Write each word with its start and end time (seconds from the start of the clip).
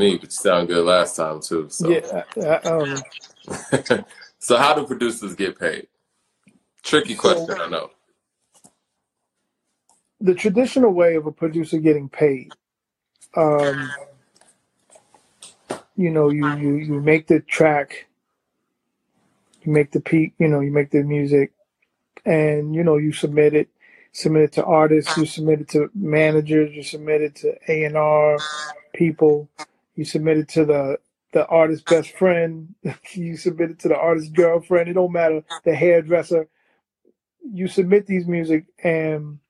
me, 0.00 0.16
but 0.16 0.24
you 0.24 0.30
sound 0.32 0.68
good 0.68 0.84
last 0.84 1.16
time 1.16 1.40
too. 1.42 1.68
So. 1.70 1.90
Yeah. 1.90 2.24
I, 2.36 2.56
um, 2.68 3.04
so 4.40 4.56
how 4.58 4.74
do 4.74 4.86
producers 4.86 5.36
get 5.36 5.58
paid? 5.58 5.88
Tricky 6.82 7.16
question, 7.16 7.56
so 7.56 7.62
I 7.62 7.68
know. 7.68 7.90
the 10.20 10.34
traditional 10.34 10.92
way 10.92 11.16
of 11.16 11.26
a 11.26 11.32
producer 11.32 11.78
getting 11.78 12.08
paid, 12.08 12.52
um, 13.36 13.90
you 15.96 16.10
know, 16.10 16.30
you, 16.30 16.48
you, 16.56 16.76
you 16.76 17.00
make 17.00 17.26
the 17.28 17.40
track, 17.40 18.06
you 19.62 19.72
make 19.72 19.92
the 19.92 20.00
peak, 20.00 20.34
you 20.38 20.48
know, 20.48 20.60
you 20.60 20.72
make 20.72 20.90
the 20.90 21.02
music, 21.02 21.52
and 22.24 22.74
you 22.74 22.84
know, 22.84 22.98
you 22.98 23.12
submit 23.12 23.54
it, 23.54 23.68
submit 24.12 24.44
it 24.44 24.52
to 24.52 24.64
artists, 24.64 25.16
you 25.16 25.26
submit 25.26 25.62
it 25.62 25.68
to 25.70 25.90
managers, 25.94 26.74
you 26.74 26.82
submit 26.82 27.22
it 27.22 27.34
to 27.36 27.54
A 27.68 27.84
and 27.84 27.96
R 27.96 28.38
people, 28.94 29.48
you 29.96 30.04
submit 30.04 30.38
it 30.38 30.48
to 30.50 30.64
the 30.64 30.98
the 31.32 31.46
artist's 31.46 31.84
best 31.84 32.12
friend, 32.16 32.74
you 33.12 33.36
submit 33.36 33.70
it 33.72 33.78
to 33.80 33.88
the 33.88 33.96
artist's 33.96 34.30
girlfriend. 34.30 34.88
It 34.90 34.94
don't 34.94 35.12
matter 35.12 35.44
the 35.64 35.74
hairdresser. 35.74 36.48
You 37.52 37.68
submit 37.68 38.06
these 38.06 38.26
music, 38.26 38.66
and 38.84 39.40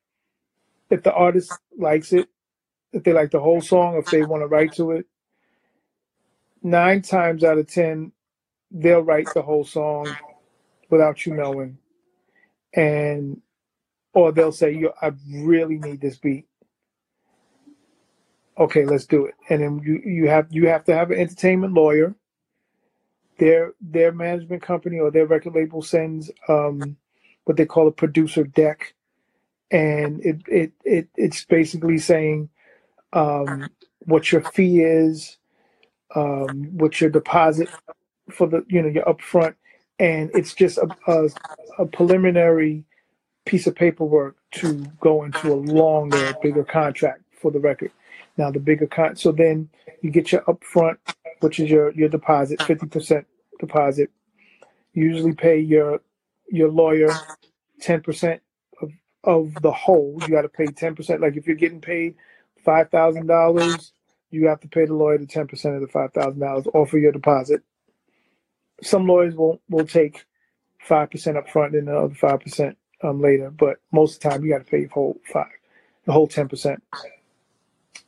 if 0.91 1.03
the 1.03 1.13
artist 1.13 1.61
likes 1.79 2.13
it, 2.13 2.29
if 2.93 3.05
they 3.05 3.13
like 3.13 3.31
the 3.31 3.41
whole 3.41 3.63
song, 3.63 3.97
if 3.97 4.11
they 4.11 4.23
want 4.25 4.43
to 4.43 4.49
write 4.49 4.75
to 4.75 4.93
it, 4.93 5.07
nine 6.63 7.03
times 7.03 7.45
out 7.45 7.59
of 7.59 7.69
ten, 7.69 8.13
they'll 8.71 9.03
write 9.03 9.33
the 9.35 9.43
whole 9.43 9.65
song 9.65 10.19
without 10.91 11.27
you 11.27 11.35
knowing, 11.35 11.79
and 12.75 13.43
or 14.15 14.33
they'll 14.33 14.53
say, 14.53 14.73
"Yo, 14.73 14.93
I 15.03 15.13
really 15.31 15.79
need 15.79 16.03
this 16.03 16.19
beat." 16.19 16.49
Okay, 18.61 18.85
let's 18.85 19.07
do 19.07 19.27
it. 19.27 19.35
And 19.49 19.63
then 19.63 19.81
you 19.85 20.03
you 20.05 20.29
have 20.29 20.49
you 20.51 20.69
have 20.69 20.85
to 20.85 20.95
have 20.95 21.11
an 21.11 21.19
entertainment 21.19 21.75
lawyer. 21.75 22.15
Their 23.39 23.73
their 23.81 24.13
management 24.13 24.63
company 24.63 24.99
or 24.99 25.11
their 25.11 25.27
record 25.27 25.55
label 25.55 25.83
sends 25.83 26.31
um, 26.49 26.97
what 27.45 27.57
they 27.57 27.67
call 27.67 27.89
a 27.89 27.93
producer 27.93 28.45
deck, 28.45 28.95
and 29.71 30.25
it 30.25 30.43
it, 30.49 30.73
it 30.85 31.09
it's 31.17 31.45
basically 31.47 31.99
saying 31.99 32.51
um, 33.15 33.69
what 34.01 34.33
your 34.33 34.43
fee 34.43 34.83
is, 34.83 35.39
um, 36.15 36.69
what 36.77 37.01
your 37.01 37.11
deposit 37.11 37.69
for 38.31 38.47
the 38.47 38.65
you 38.69 38.83
know 38.83 38.89
your 38.89 39.05
upfront, 39.05 39.55
and 39.99 40.31
it's 40.35 40.55
just 40.55 40.79
a, 40.79 40.89
a, 41.09 41.29
a 41.81 41.87
preliminary 41.87 42.85
piece 43.47 43.67
of 43.67 43.75
paperwork 43.75 44.37
to 44.53 44.87
go 45.01 45.25
into 45.25 45.53
a 45.53 45.57
longer, 45.57 46.35
bigger 46.43 46.65
contract 46.65 47.23
for 47.41 47.51
the 47.51 47.61
record. 47.61 47.91
Now 48.41 48.51
the 48.51 48.59
bigger 48.59 48.87
con, 48.87 49.17
so 49.17 49.33
then 49.33 49.69
you 50.01 50.11
get 50.11 50.33
your 50.33 50.41
upfront, 50.43 50.97
which 51.41 51.61
is 51.61 51.69
your 51.69 51.91
your 51.93 52.09
deposit, 52.09 52.63
fifty 52.63 52.87
percent 52.87 53.27
deposit. 53.59 54.11
You 54.95 55.05
usually 55.05 55.35
pay 55.35 55.61
your 55.61 56.01
your 56.49 56.71
lawyer 56.71 57.11
ten 57.83 58.01
percent 58.01 58.41
of 58.81 58.93
of 59.25 59.53
the 59.61 59.71
whole. 59.71 60.17
You 60.23 60.29
got 60.29 60.43
to 60.43 60.49
pay 60.49 60.69
ten 60.69 60.95
percent. 60.95 61.21
Like 61.21 61.37
if 61.37 61.47
you're 61.47 61.55
getting 61.55 61.83
paid 61.83 62.15
five 62.65 62.89
thousand 62.89 63.27
dollars, 63.27 63.93
you 64.31 64.47
have 64.47 64.61
to 64.61 64.69
pay 64.69 64.87
the 64.87 64.95
lawyer 64.95 65.19
the 65.19 65.27
ten 65.27 65.47
percent 65.47 65.75
of 65.75 65.83
the 65.83 65.89
five 65.89 66.15
thousand 66.15 66.41
dollars 66.41 66.67
off 66.73 66.95
of 66.95 67.01
your 67.01 67.13
deposit. 67.13 67.63
Some 68.83 69.07
lawyers 69.07 69.35
will 69.35 69.61
will 69.69 69.87
take 69.87 70.25
five 70.81 71.11
percent 71.11 71.37
up 71.37 71.47
front 71.51 71.75
and 71.75 71.89
the 71.89 71.95
other 71.95 72.15
five 72.15 72.41
percent 72.41 72.79
um, 73.03 73.21
later, 73.21 73.51
but 73.51 73.77
most 73.93 74.17
of 74.17 74.23
the 74.23 74.31
time 74.31 74.45
you 74.47 74.53
got 74.53 74.65
to 74.65 74.71
pay 74.71 74.85
the 74.85 74.95
whole 74.95 75.19
five, 75.31 75.53
the 76.07 76.13
whole 76.13 76.27
ten 76.27 76.49
percent. 76.49 76.83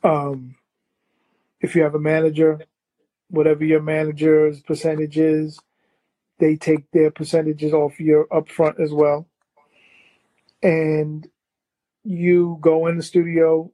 Um, 0.03 0.55
if 1.61 1.75
you 1.75 1.83
have 1.83 1.95
a 1.95 1.99
manager, 1.99 2.61
whatever 3.29 3.65
your 3.65 3.81
manager's 3.81 4.61
percentage 4.61 5.17
is, 5.17 5.59
they 6.39 6.55
take 6.55 6.89
their 6.91 7.11
percentages 7.11 7.73
off 7.73 7.99
your 7.99 8.27
upfront 8.27 8.79
as 8.81 8.91
well. 8.91 9.27
And 10.61 11.27
you 12.03 12.57
go 12.61 12.87
in 12.87 12.97
the 12.97 13.03
studio, 13.03 13.71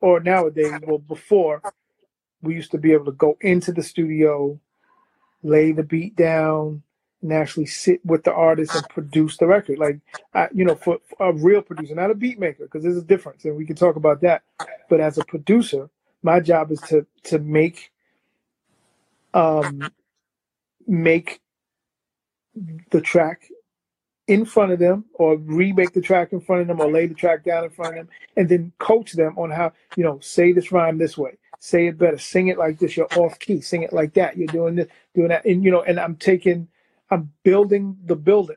or 0.00 0.20
nowadays, 0.20 0.72
well, 0.86 0.98
before 0.98 1.62
we 2.42 2.54
used 2.54 2.72
to 2.72 2.78
be 2.78 2.92
able 2.92 3.06
to 3.06 3.12
go 3.12 3.36
into 3.40 3.72
the 3.72 3.82
studio, 3.82 4.60
lay 5.42 5.72
the 5.72 5.82
beat 5.82 6.16
down, 6.16 6.82
and 7.22 7.32
actually 7.32 7.66
sit 7.66 8.04
with 8.04 8.24
the 8.24 8.32
artist 8.32 8.74
and 8.74 8.88
produce 8.88 9.36
the 9.36 9.46
record. 9.46 9.78
Like, 9.78 10.00
I, 10.34 10.48
you 10.52 10.64
know, 10.64 10.74
for, 10.74 10.98
for 11.08 11.28
a 11.28 11.32
real 11.32 11.62
producer, 11.62 11.94
not 11.94 12.10
a 12.10 12.14
beat 12.14 12.38
maker, 12.38 12.64
because 12.64 12.82
there's 12.82 12.96
a 12.96 13.02
difference, 13.02 13.44
and 13.44 13.56
we 13.56 13.64
can 13.64 13.76
talk 13.76 13.96
about 13.96 14.20
that. 14.22 14.42
But 14.88 15.00
as 15.00 15.18
a 15.18 15.24
producer, 15.24 15.88
my 16.22 16.40
job 16.40 16.70
is 16.72 16.80
to 16.82 17.06
to 17.24 17.38
make 17.38 17.90
um 19.34 19.90
make 20.86 21.40
the 22.90 23.00
track 23.00 23.48
in 24.28 24.44
front 24.44 24.72
of 24.72 24.78
them 24.78 25.04
or 25.14 25.36
remake 25.36 25.92
the 25.92 26.00
track 26.00 26.32
in 26.32 26.40
front 26.40 26.62
of 26.62 26.68
them 26.68 26.80
or 26.80 26.90
lay 26.90 27.06
the 27.06 27.14
track 27.14 27.44
down 27.44 27.64
in 27.64 27.70
front 27.70 27.98
of 27.98 28.06
them 28.06 28.08
and 28.36 28.48
then 28.48 28.72
coach 28.78 29.12
them 29.12 29.36
on 29.36 29.50
how 29.50 29.72
you 29.96 30.04
know 30.04 30.18
say 30.20 30.52
this 30.52 30.70
rhyme 30.70 30.98
this 30.98 31.18
way 31.18 31.36
say 31.58 31.86
it 31.86 31.98
better 31.98 32.18
sing 32.18 32.48
it 32.48 32.58
like 32.58 32.78
this 32.78 32.96
you're 32.96 33.12
off 33.16 33.38
key 33.38 33.60
sing 33.60 33.82
it 33.82 33.92
like 33.92 34.14
that 34.14 34.36
you're 34.36 34.46
doing 34.48 34.76
this 34.76 34.88
doing 35.14 35.28
that 35.28 35.44
and 35.44 35.64
you 35.64 35.70
know 35.70 35.82
and 35.82 35.98
i'm 35.98 36.16
taking 36.16 36.68
i'm 37.12 37.30
building 37.44 37.96
the 38.06 38.16
building 38.16 38.56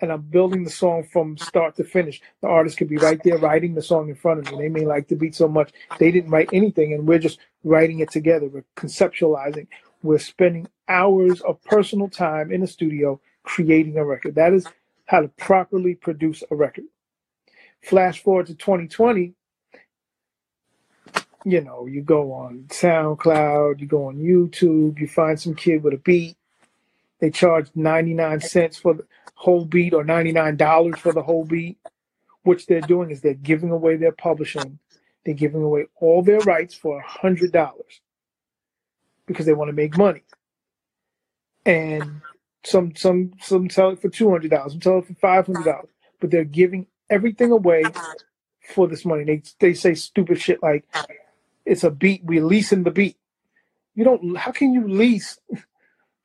and 0.00 0.12
i'm 0.12 0.20
building 0.20 0.64
the 0.64 0.70
song 0.70 1.02
from 1.12 1.38
start 1.38 1.74
to 1.76 1.84
finish 1.84 2.20
the 2.42 2.48
artist 2.48 2.76
could 2.76 2.88
be 2.88 2.98
right 2.98 3.22
there 3.24 3.38
writing 3.38 3.74
the 3.74 3.82
song 3.82 4.08
in 4.10 4.14
front 4.14 4.40
of 4.40 4.52
me 4.52 4.58
they 4.58 4.68
may 4.68 4.84
like 4.84 5.08
the 5.08 5.16
beat 5.16 5.34
so 5.34 5.48
much 5.48 5.72
they 5.98 6.10
didn't 6.10 6.30
write 6.30 6.50
anything 6.52 6.92
and 6.92 7.08
we're 7.08 7.18
just 7.18 7.38
writing 7.62 8.00
it 8.00 8.10
together 8.10 8.46
we're 8.48 8.64
conceptualizing 8.76 9.66
we're 10.02 10.18
spending 10.18 10.68
hours 10.88 11.40
of 11.40 11.62
personal 11.64 12.10
time 12.10 12.52
in 12.52 12.60
the 12.60 12.66
studio 12.66 13.18
creating 13.42 13.96
a 13.96 14.04
record 14.04 14.34
that 14.34 14.52
is 14.52 14.66
how 15.06 15.20
to 15.20 15.28
properly 15.28 15.94
produce 15.94 16.42
a 16.50 16.56
record. 16.56 16.84
Flash 17.82 18.22
forward 18.22 18.46
to 18.46 18.54
2020, 18.54 19.34
you 21.44 21.60
know, 21.60 21.86
you 21.86 22.00
go 22.00 22.32
on 22.32 22.64
SoundCloud, 22.68 23.80
you 23.80 23.86
go 23.86 24.06
on 24.06 24.16
YouTube, 24.16 24.98
you 24.98 25.06
find 25.06 25.38
some 25.38 25.54
kid 25.54 25.82
with 25.82 25.94
a 25.94 25.98
beat. 25.98 26.36
They 27.24 27.30
charge 27.30 27.70
99 27.74 28.40
cents 28.42 28.76
for 28.76 28.92
the 28.92 29.06
whole 29.34 29.64
beat 29.64 29.94
or 29.94 30.04
$99 30.04 30.98
for 30.98 31.10
the 31.14 31.22
whole 31.22 31.46
beat. 31.46 31.78
Which 32.42 32.66
they're 32.66 32.82
doing 32.82 33.10
is 33.10 33.22
they're 33.22 33.32
giving 33.32 33.70
away 33.70 33.96
their 33.96 34.12
publishing. 34.12 34.78
They're 35.24 35.34
giving 35.34 35.62
away 35.62 35.86
all 35.96 36.22
their 36.22 36.40
rights 36.40 36.74
for 36.74 37.02
$100 37.02 37.72
because 39.24 39.46
they 39.46 39.54
want 39.54 39.70
to 39.70 39.72
make 39.72 39.96
money. 39.96 40.22
And 41.64 42.20
some 42.62 42.94
some 42.94 43.32
some 43.40 43.70
sell 43.70 43.92
it 43.92 44.02
for 44.02 44.10
two 44.10 44.30
hundred 44.30 44.50
dollars, 44.50 44.72
some 44.72 44.82
sell 44.82 44.98
it 44.98 45.06
for 45.06 45.14
five 45.14 45.46
hundred 45.46 45.64
dollars. 45.64 45.88
But 46.20 46.30
they're 46.30 46.44
giving 46.44 46.88
everything 47.08 47.52
away 47.52 47.84
for 48.68 48.86
this 48.86 49.06
money. 49.06 49.24
They 49.24 49.42
they 49.60 49.72
say 49.72 49.94
stupid 49.94 50.42
shit 50.42 50.62
like 50.62 50.84
it's 51.64 51.84
a 51.84 51.90
beat, 51.90 52.22
we're 52.22 52.44
leasing 52.44 52.82
the 52.82 52.90
beat. 52.90 53.16
You 53.94 54.04
don't 54.04 54.36
how 54.36 54.52
can 54.52 54.74
you 54.74 54.86
lease 54.86 55.38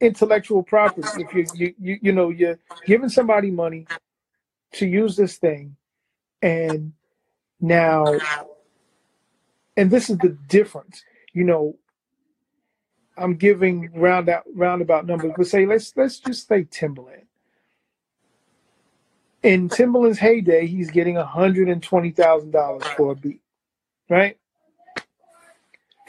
intellectual 0.01 0.63
property 0.63 1.07
if 1.21 1.33
you 1.33 1.47
you 1.53 1.73
you, 1.79 1.99
you 2.03 2.11
know 2.13 2.29
you're 2.29 2.59
giving 2.85 3.09
somebody 3.09 3.51
money 3.51 3.87
to 4.73 4.87
use 4.87 5.15
this 5.17 5.37
thing 5.37 5.75
and 6.41 6.93
now 7.61 8.17
and 9.77 9.91
this 9.91 10.09
is 10.09 10.17
the 10.19 10.37
difference. 10.47 11.03
You 11.33 11.45
know, 11.45 11.77
I'm 13.17 13.35
giving 13.35 13.91
round 13.95 14.29
out 14.29 14.43
roundabout 14.55 15.07
numbers, 15.07 15.33
but 15.37 15.47
say 15.47 15.67
let's 15.67 15.93
let's 15.97 16.19
just 16.19 16.47
say 16.47 16.65
Timbaland. 16.65 17.25
In 19.43 19.69
Timbaland's 19.69 20.19
heyday, 20.19 20.67
he's 20.67 20.91
getting 20.91 21.17
hundred 21.17 21.69
and 21.69 21.83
twenty 21.83 22.11
thousand 22.11 22.51
dollars 22.51 22.85
for 22.97 23.13
a 23.13 23.15
beat, 23.15 23.41
right? 24.09 24.38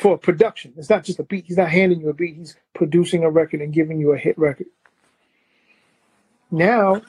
For 0.01 0.19
production, 0.19 0.73
it's 0.77 0.91
not 0.91 1.05
just 1.05 1.19
a 1.19 1.25
beat. 1.25 1.47
He's 1.47 1.59
not 1.59 1.69
handing 1.69 2.01
you 2.01 2.09
a 2.09 2.15
beat. 2.15 2.37
He's 2.37 2.57
producing 2.75 3.23
a 3.23 3.31
record 3.31 3.61
and 3.61 3.73
giving 3.73 4.01
you 4.01 4.13
a 4.13 4.19
hit 4.19 4.39
record. 4.39 4.69
Now, 6.51 7.03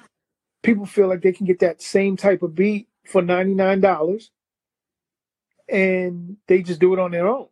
people 0.62 0.86
feel 0.86 1.08
like 1.08 1.22
they 1.22 1.32
can 1.32 1.46
get 1.46 1.60
that 1.60 1.82
same 1.82 2.18
type 2.18 2.44
of 2.44 2.54
beat 2.54 2.90
for 3.06 3.22
ninety 3.22 3.54
nine 3.54 3.80
dollars, 3.80 4.30
and 5.70 6.38
they 6.48 6.62
just 6.62 6.80
do 6.82 6.94
it 6.94 7.00
on 7.00 7.12
their 7.12 7.28
own 7.28 7.48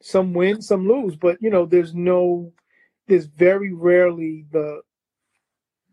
some 0.00 0.32
win, 0.32 0.62
some 0.62 0.88
lose, 0.88 1.16
but 1.16 1.40
you 1.40 1.50
know, 1.50 1.66
there's 1.66 1.94
no, 1.94 2.52
there's 3.06 3.26
very 3.26 3.72
rarely 3.72 4.44
the 4.52 4.82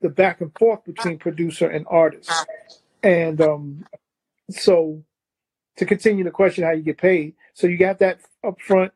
the 0.02 0.10
back 0.10 0.42
and 0.42 0.52
forth 0.58 0.84
between 0.84 1.18
producer 1.18 1.68
and 1.68 1.86
artist. 1.90 2.32
And 3.02 3.42
um, 3.42 3.86
so, 4.52 5.04
to 5.78 5.86
continue 5.86 6.24
the 6.24 6.32
question, 6.32 6.64
how 6.64 6.72
you 6.72 6.84
get 6.84 6.98
paid? 6.98 7.34
So 7.56 7.68
you 7.68 7.78
got 7.78 8.00
that 8.00 8.20
upfront 8.44 8.92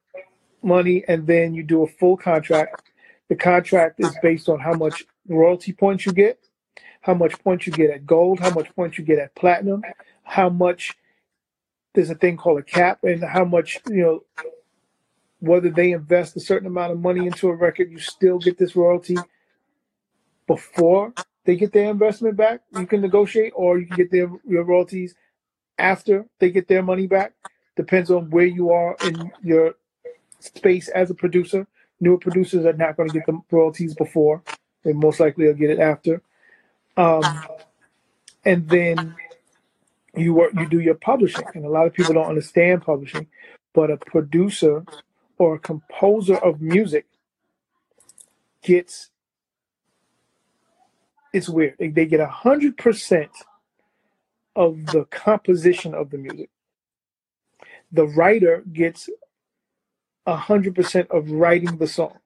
money, 0.62 1.04
and 1.08 1.26
then 1.26 1.54
you 1.54 1.64
do 1.64 1.84
a 1.84 1.88
full 1.88 2.18
contract. 2.18 2.84
The 3.30 3.36
contract 3.36 4.00
is 4.00 4.14
based 4.22 4.50
on 4.50 4.60
how 4.60 4.74
much 4.74 5.06
royalty 5.28 5.72
points 5.72 6.06
you 6.06 6.12
get, 6.12 6.40
how 7.02 7.14
much 7.14 7.42
points 7.42 7.66
you 7.66 7.74
get 7.74 7.90
at 7.90 8.06
gold, 8.06 8.42
how 8.42 8.50
much 8.52 8.76
points 8.76 8.98
you 8.98 9.06
get 9.06 9.18
at 9.18 9.34
platinum, 9.34 9.82
how 10.24 10.50
much 10.50 10.98
there's 11.94 12.10
a 12.10 12.16
thing 12.16 12.36
called 12.36 12.60
a 12.60 12.64
cap, 12.64 13.00
and 13.04 13.24
how 13.24 13.46
much 13.46 13.80
you 13.88 14.02
know 14.02 14.24
whether 15.40 15.70
they 15.70 15.94
invest 15.94 16.36
a 16.36 16.42
certain 16.42 16.68
amount 16.68 16.92
of 16.92 17.00
money 17.00 17.26
into 17.26 17.48
a 17.48 17.56
record, 17.56 17.90
you 17.90 18.00
still 18.00 18.40
get 18.40 18.58
this 18.58 18.76
royalty 18.76 19.16
before 20.48 21.14
they 21.46 21.56
get 21.56 21.72
their 21.72 21.90
investment 21.90 22.36
back. 22.36 22.60
You 22.78 22.86
can 22.86 23.00
negotiate, 23.00 23.54
or 23.56 23.80
you 23.80 23.86
can 23.86 23.96
get 23.96 24.12
their 24.12 24.30
your 24.46 24.66
royalties 24.66 25.16
after 25.78 26.26
they 26.40 26.52
get 26.52 26.68
their 26.68 26.84
money 26.84 27.08
back. 27.08 27.34
Depends 27.80 28.12
on 28.12 28.30
where 28.30 28.46
you 28.46 28.72
are 28.72 28.98
in 29.06 29.32
your 29.42 29.76
space 30.42 30.90
as 30.90 31.10
a 31.10 31.14
producer. 31.14 31.66
Newer 32.02 32.18
producers 32.18 32.66
are 32.66 32.74
not 32.74 32.98
going 32.98 33.08
to 33.08 33.14
get 33.14 33.26
the 33.26 33.40
royalties 33.50 33.96
before; 33.96 34.44
they 34.84 34.92
most 34.92 35.22
likely 35.22 35.48
will 35.48 35.54
get 35.54 35.70
it 35.70 35.80
after. 35.80 36.22
Um, 36.98 37.24
and 38.44 38.68
then 38.68 39.16
you 40.14 40.34
work, 40.34 40.52
you 40.56 40.68
do 40.68 40.82
your 40.82 40.96
publishing, 40.96 41.46
and 41.56 41.64
a 41.64 41.70
lot 41.70 41.88
of 41.88 41.94
people 41.94 42.14
don't 42.14 42.26
understand 42.26 42.82
publishing. 42.82 43.28
But 43.72 43.92
a 43.92 43.96
producer 43.96 44.84
or 45.38 45.56
a 45.56 45.60
composer 45.60 46.36
of 46.36 46.60
music 46.60 47.06
gets 48.62 49.10
it's 51.32 51.48
weird. 51.48 51.76
They, 51.80 51.88
they 51.88 52.08
get 52.08 52.20
a 52.20 52.28
hundred 52.28 52.76
percent 52.76 53.32
of 54.54 54.86
the 54.88 55.06
composition 55.06 55.94
of 55.94 56.10
the 56.10 56.18
music. 56.18 56.50
The 57.92 58.08
writer 58.08 58.64
gets 58.72 59.10
a 60.26 60.36
hundred 60.36 60.76
percent 60.76 61.10
of 61.12 61.32
writing 61.32 61.78
the 61.78 61.88
song. 61.88 62.18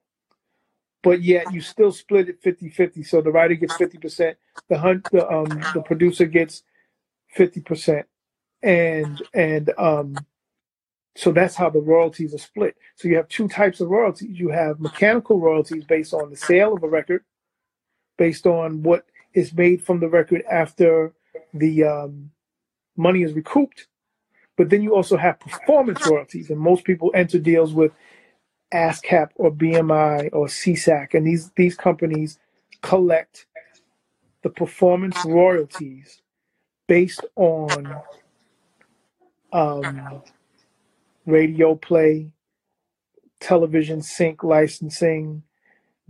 But 1.04 1.22
yet 1.22 1.52
you 1.54 1.62
still 1.62 1.92
split 1.92 2.30
it 2.30 2.42
50-50. 2.42 3.06
So 3.06 3.22
the 3.22 3.32
writer 3.32 3.56
gets 3.56 3.74
50%, 3.76 4.36
the 4.70 4.78
hun- 4.78 5.04
the 5.12 5.30
um 5.30 5.50
the 5.74 5.82
producer 5.82 6.26
gets 6.26 6.64
50%. 7.38 8.04
And 8.62 9.22
and 9.34 9.72
um 9.78 10.16
so 11.16 11.32
that's 11.32 11.56
how 11.56 11.70
the 11.70 11.80
royalties 11.80 12.34
are 12.34 12.40
split. 12.40 12.76
So 12.96 13.08
you 13.08 13.16
have 13.18 13.28
two 13.28 13.48
types 13.48 13.80
of 13.82 13.90
royalties. 13.90 14.40
You 14.40 14.50
have 14.50 14.80
mechanical 14.80 15.40
royalties 15.40 15.84
based 15.84 16.14
on 16.14 16.30
the 16.30 16.36
sale 16.36 16.74
of 16.74 16.84
a 16.84 16.88
record, 16.88 17.24
based 18.18 18.48
on 18.48 18.82
what 18.82 19.06
is 19.34 19.54
made 19.54 19.84
from 19.84 20.00
the 20.00 20.10
record 20.10 20.44
after 20.50 21.14
the 21.54 21.84
um, 21.84 22.32
money 22.98 23.22
is 23.24 23.34
recouped. 23.34 23.88
But 24.58 24.70
then 24.70 24.84
you 24.84 24.96
also 24.96 25.18
have 25.18 25.40
performance 25.40 26.06
royalties, 26.08 26.50
and 26.50 26.60
most 26.60 26.84
people 26.84 27.12
enter 27.16 27.40
deals 27.40 27.74
with 27.74 27.92
ASCAP 28.74 29.30
or 29.36 29.52
BMI 29.52 30.30
or 30.34 30.48
SESAC, 30.48 31.14
and 31.14 31.26
these 31.26 31.52
these 31.56 31.76
companies 31.76 32.40
collect 32.82 33.48
the 34.44 34.50
performance 34.50 35.18
royalties 35.26 36.22
based 36.88 37.22
on 37.36 37.96
um, 39.54 40.22
radio 41.26 41.76
play, 41.76 42.32
television 43.40 44.02
sync 44.02 44.44
licensing, 44.44 45.44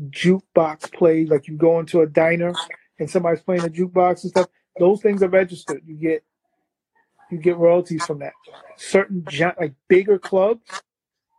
jukebox 0.09 0.91
play. 0.93 1.25
Like 1.25 1.47
you 1.47 1.55
go 1.57 1.79
into 1.79 2.01
a 2.01 2.07
diner 2.07 2.53
and 2.99 3.09
somebody's 3.09 3.43
playing 3.43 3.63
a 3.63 3.69
jukebox 3.69 4.23
and 4.23 4.31
stuff. 4.31 4.47
Those 4.79 5.01
things 5.01 5.21
are 5.21 5.29
registered. 5.29 5.81
You 5.85 5.95
get 5.95 6.23
you 7.29 7.39
get 7.39 7.57
royalties 7.57 8.05
from 8.05 8.19
that. 8.19 8.35
Certain 8.77 9.25
like 9.59 9.73
bigger 9.89 10.19
clubs 10.19 10.83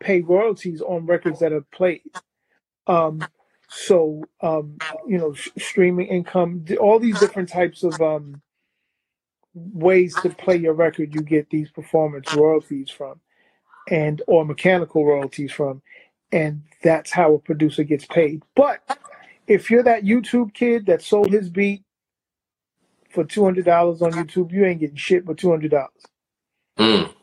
pay 0.00 0.20
royalties 0.22 0.82
on 0.82 1.06
records 1.06 1.40
that 1.40 1.52
are 1.52 1.66
played. 1.72 2.02
Um, 2.86 3.28
so 3.68 4.28
um, 4.42 4.80
you 5.06 5.18
know, 5.18 5.34
sh- 5.34 5.50
streaming 5.58 6.08
income, 6.08 6.64
all 6.80 6.98
these 7.00 7.18
different 7.18 7.48
types 7.50 7.84
of 7.84 8.00
um, 8.02 8.42
ways 9.54 10.18
to 10.20 10.30
play 10.30 10.56
your 10.56 10.74
record, 10.74 11.14
you 11.14 11.22
get 11.22 11.50
these 11.50 11.70
performance 11.70 12.32
royalties 12.32 12.90
from 12.90 13.14
and 13.88 14.22
or 14.26 14.44
mechanical 14.44 15.04
royalties 15.04 15.52
from 15.52 15.82
and 16.32 16.62
that's 16.82 17.10
how 17.12 17.34
a 17.34 17.38
producer 17.38 17.84
gets 17.84 18.06
paid 18.06 18.42
but 18.56 18.80
if 19.46 19.70
you're 19.70 19.82
that 19.82 20.04
youtube 20.04 20.54
kid 20.54 20.86
that 20.86 21.02
sold 21.02 21.30
his 21.30 21.50
beat 21.50 21.82
for 23.14 23.24
$200 23.24 24.02
on 24.02 24.14
youtube 24.14 24.52
you 24.52 24.66
ain't 24.66 24.80
getting 24.80 24.96
shit 24.96 25.26
but 25.26 25.38
$200 25.38 25.88
Mm. 26.78 27.14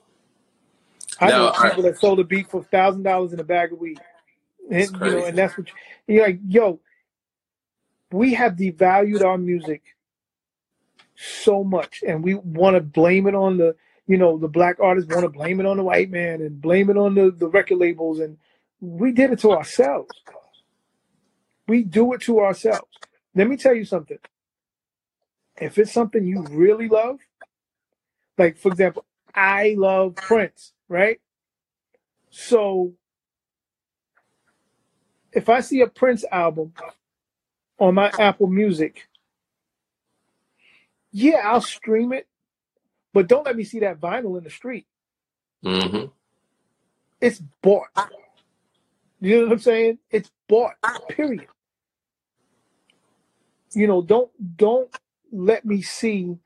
i 1.19 1.31
know 1.31 1.47
Now, 1.47 1.53
I, 1.57 1.69
people 1.69 1.83
that 1.83 1.99
sold 1.99 2.19
a 2.21 2.25
beat 2.25 2.49
for 2.51 2.63
$1000 2.65 3.33
in 3.33 3.39
a 3.39 3.43
bag 3.45 3.73
of 3.73 3.79
weed. 3.79 4.01
And, 4.71 5.03
you 5.03 5.11
know 5.11 5.25
and 5.25 5.37
that's 5.37 5.57
what 5.57 5.67
you- 6.07 6.15
you're 6.15 6.25
like 6.27 6.39
yo 6.47 6.81
we 8.11 8.33
have 8.35 8.55
devalued 8.55 9.23
our 9.23 9.37
music 9.37 9.83
so 11.15 11.63
much 11.63 12.03
and 12.07 12.23
we 12.23 12.35
want 12.35 12.75
to 12.75 12.81
blame 12.81 13.27
it 13.27 13.35
on 13.35 13.57
the 13.57 13.75
you 14.07 14.17
know 14.17 14.37
the 14.37 14.47
black 14.49 14.77
artists 14.81 15.09
want 15.09 15.23
to 15.25 15.29
blame 15.29 15.59
it 15.59 15.65
on 15.67 15.77
the 15.77 15.83
white 15.83 16.11
man 16.11 16.41
and 16.41 16.61
blame 16.61 16.89
it 16.89 16.97
on 16.97 17.15
the, 17.15 17.31
the 17.31 17.47
record 17.47 17.77
labels 17.79 18.19
and 18.19 18.37
we 18.81 19.11
did 19.13 19.31
it 19.31 19.39
to 19.39 19.51
ourselves. 19.51 20.11
We 21.67 21.83
do 21.83 22.13
it 22.13 22.21
to 22.23 22.39
ourselves. 22.41 22.89
Let 23.35 23.47
me 23.47 23.57
tell 23.57 23.75
you 23.75 23.85
something 23.85 24.19
if 25.61 25.77
it's 25.79 25.93
something 25.93 26.25
you 26.25 26.43
really 26.51 26.89
love 26.89 27.19
like 28.37 28.57
for 28.57 28.69
example 28.69 29.05
i 29.35 29.75
love 29.77 30.15
prince 30.19 30.73
right 30.89 31.21
so 32.31 32.93
if 35.33 35.49
i 35.49 35.61
see 35.61 35.81
a 35.81 35.87
prince 35.87 36.25
album 36.31 36.73
on 37.79 37.95
my 37.95 38.13
apple 38.19 38.47
music 38.47 39.07
yeah 41.11 41.41
i'll 41.45 41.61
stream 41.61 42.13
it 42.13 42.27
but 43.13 43.27
don't 43.27 43.45
let 43.45 43.55
me 43.57 43.63
see 43.63 43.79
that 43.79 43.99
vinyl 43.99 44.37
in 44.37 44.43
the 44.45 44.51
street 44.51 44.87
hmm 45.63 46.05
it's 47.21 47.41
bought 47.63 47.89
You 49.21 49.37
know 49.37 49.43
what 49.45 49.53
I'm 49.53 49.59
saying? 49.59 49.99
It's 50.11 50.31
bought. 50.47 50.75
Period. 51.09 51.47
You 53.73 53.87
know, 53.87 54.01
don't 54.01 54.31
don't 54.57 54.89
let 55.31 55.65
me 55.65 55.81
see 55.81 56.37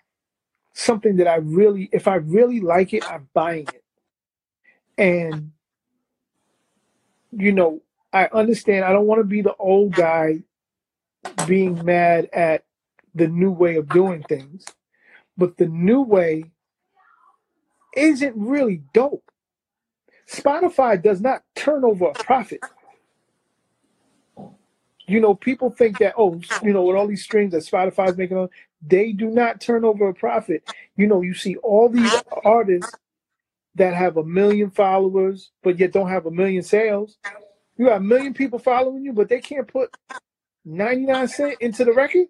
something 0.73 1.17
that 1.17 1.27
I 1.27 1.35
really 1.35 1.89
if 1.91 2.07
I 2.07 2.15
really 2.15 2.59
like 2.59 2.93
it, 2.93 3.09
I'm 3.09 3.29
buying 3.33 3.67
it. 3.73 3.83
And 4.97 5.51
you 7.31 7.51
know, 7.51 7.81
I 8.13 8.29
understand 8.33 8.85
I 8.85 8.93
don't 8.93 9.07
want 9.07 9.19
to 9.19 9.25
be 9.25 9.41
the 9.41 9.55
old 9.55 9.93
guy 9.93 10.43
being 11.47 11.83
mad 11.83 12.29
at 12.33 12.63
the 13.13 13.27
new 13.27 13.51
way 13.51 13.77
of 13.77 13.89
doing 13.89 14.23
things, 14.23 14.65
but 15.37 15.57
the 15.57 15.67
new 15.67 16.01
way 16.01 16.45
isn't 17.95 18.35
really 18.35 18.83
dope. 18.93 19.31
Spotify 20.29 21.01
does 21.01 21.21
not 21.21 21.43
turn 21.55 21.83
over 21.85 22.07
a 22.07 22.13
profit. 22.13 22.61
You 25.07 25.19
know, 25.19 25.35
people 25.35 25.69
think 25.69 25.99
that, 25.99 26.13
oh, 26.17 26.41
you 26.63 26.73
know, 26.73 26.83
with 26.83 26.95
all 26.95 27.07
these 27.07 27.23
streams 27.23 27.51
that 27.51 27.63
Spotify's 27.63 28.17
making 28.17 28.37
on, 28.37 28.49
they 28.81 29.11
do 29.11 29.29
not 29.29 29.61
turn 29.61 29.85
over 29.85 30.09
a 30.09 30.13
profit. 30.13 30.63
You 30.95 31.07
know, 31.07 31.21
you 31.21 31.33
see 31.33 31.55
all 31.57 31.89
these 31.89 32.11
artists 32.43 32.91
that 33.75 33.93
have 33.93 34.17
a 34.17 34.23
million 34.23 34.71
followers, 34.71 35.51
but 35.63 35.77
yet 35.77 35.91
don't 35.91 36.09
have 36.09 36.25
a 36.25 36.31
million 36.31 36.63
sales. 36.63 37.17
You 37.77 37.87
got 37.87 37.97
a 37.97 38.03
million 38.03 38.33
people 38.33 38.57
following 38.57 39.03
you, 39.03 39.13
but 39.13 39.29
they 39.29 39.41
can't 39.41 39.67
put 39.67 39.95
99 40.63 41.27
cent 41.27 41.55
into 41.59 41.83
the 41.83 41.93
record. 41.93 42.27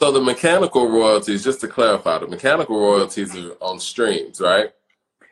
So 0.00 0.10
the 0.10 0.20
mechanical 0.20 0.88
royalties, 0.88 1.44
just 1.44 1.60
to 1.60 1.68
clarify, 1.68 2.18
the 2.18 2.26
mechanical 2.26 2.78
royalties 2.78 3.36
are 3.36 3.52
on 3.60 3.78
streams, 3.78 4.40
right? 4.40 4.72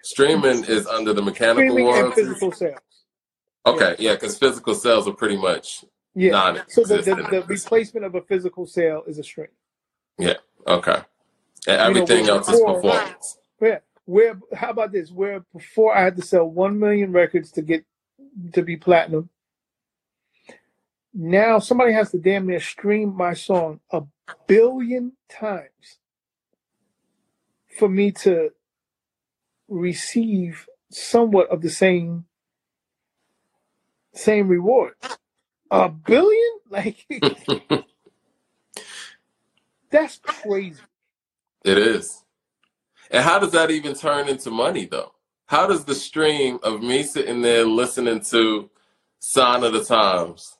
Streaming 0.02 0.64
is 0.64 0.86
under 0.86 1.12
the 1.12 1.22
mechanical 1.22 1.72
Streaming 1.72 1.86
royalties. 1.86 2.26
physical 2.26 2.52
sales. 2.52 2.78
Okay, 3.66 3.96
yeah, 3.98 4.14
because 4.14 4.38
physical 4.38 4.74
sales 4.74 5.08
are 5.08 5.12
pretty 5.12 5.36
much 5.36 5.84
Yeah. 6.14 6.32
So 6.68 6.82
the, 6.84 7.02
the, 7.02 7.14
the 7.30 7.42
replacement 7.46 8.06
of 8.06 8.14
a 8.14 8.22
physical 8.22 8.66
sale 8.66 9.04
is 9.06 9.18
a 9.18 9.24
stream. 9.24 9.48
Yeah. 10.18 10.34
Okay. 10.66 11.02
And 11.66 11.96
You 11.96 12.02
know, 12.02 12.06
everything 12.06 12.28
else 12.28 12.48
is 12.48 12.60
performance. 12.60 13.38
yeah, 13.60 13.78
where 14.06 14.40
how 14.54 14.70
about 14.70 14.92
this? 14.92 15.10
Where 15.10 15.40
before 15.54 15.96
I 15.96 16.04
had 16.04 16.16
to 16.16 16.22
sell 16.22 16.46
one 16.46 16.78
million 16.78 17.12
records 17.12 17.52
to 17.52 17.62
get 17.62 17.84
to 18.54 18.62
be 18.62 18.76
platinum. 18.76 19.30
Now 21.14 21.58
somebody 21.58 21.92
has 21.92 22.10
to 22.12 22.18
damn 22.18 22.46
near 22.46 22.60
stream 22.60 23.16
my 23.16 23.34
song 23.34 23.80
a 23.90 24.02
billion 24.46 25.12
times 25.28 25.98
for 27.78 27.88
me 27.88 28.12
to 28.12 28.50
receive 29.68 30.66
somewhat 30.90 31.48
of 31.50 31.62
the 31.62 31.70
same 31.70 32.26
same 34.14 34.48
reward. 34.48 34.94
A 35.70 35.88
billion? 35.88 36.46
Like 36.70 37.04
that's 39.90 40.20
crazy. 40.22 40.80
It 41.64 41.78
is. 41.78 42.22
And 43.10 43.24
how 43.24 43.40
does 43.40 43.50
that 43.50 43.72
even 43.72 43.94
turn 43.94 44.28
into 44.28 44.52
money, 44.52 44.86
though? 44.86 45.12
How 45.46 45.66
does 45.66 45.84
the 45.84 45.96
stream 45.96 46.60
of 46.62 46.80
me 46.80 47.02
sitting 47.02 47.42
there 47.42 47.64
listening 47.64 48.20
to 48.30 48.70
Sign 49.18 49.64
of 49.64 49.72
the 49.72 49.84
Times 49.84 50.58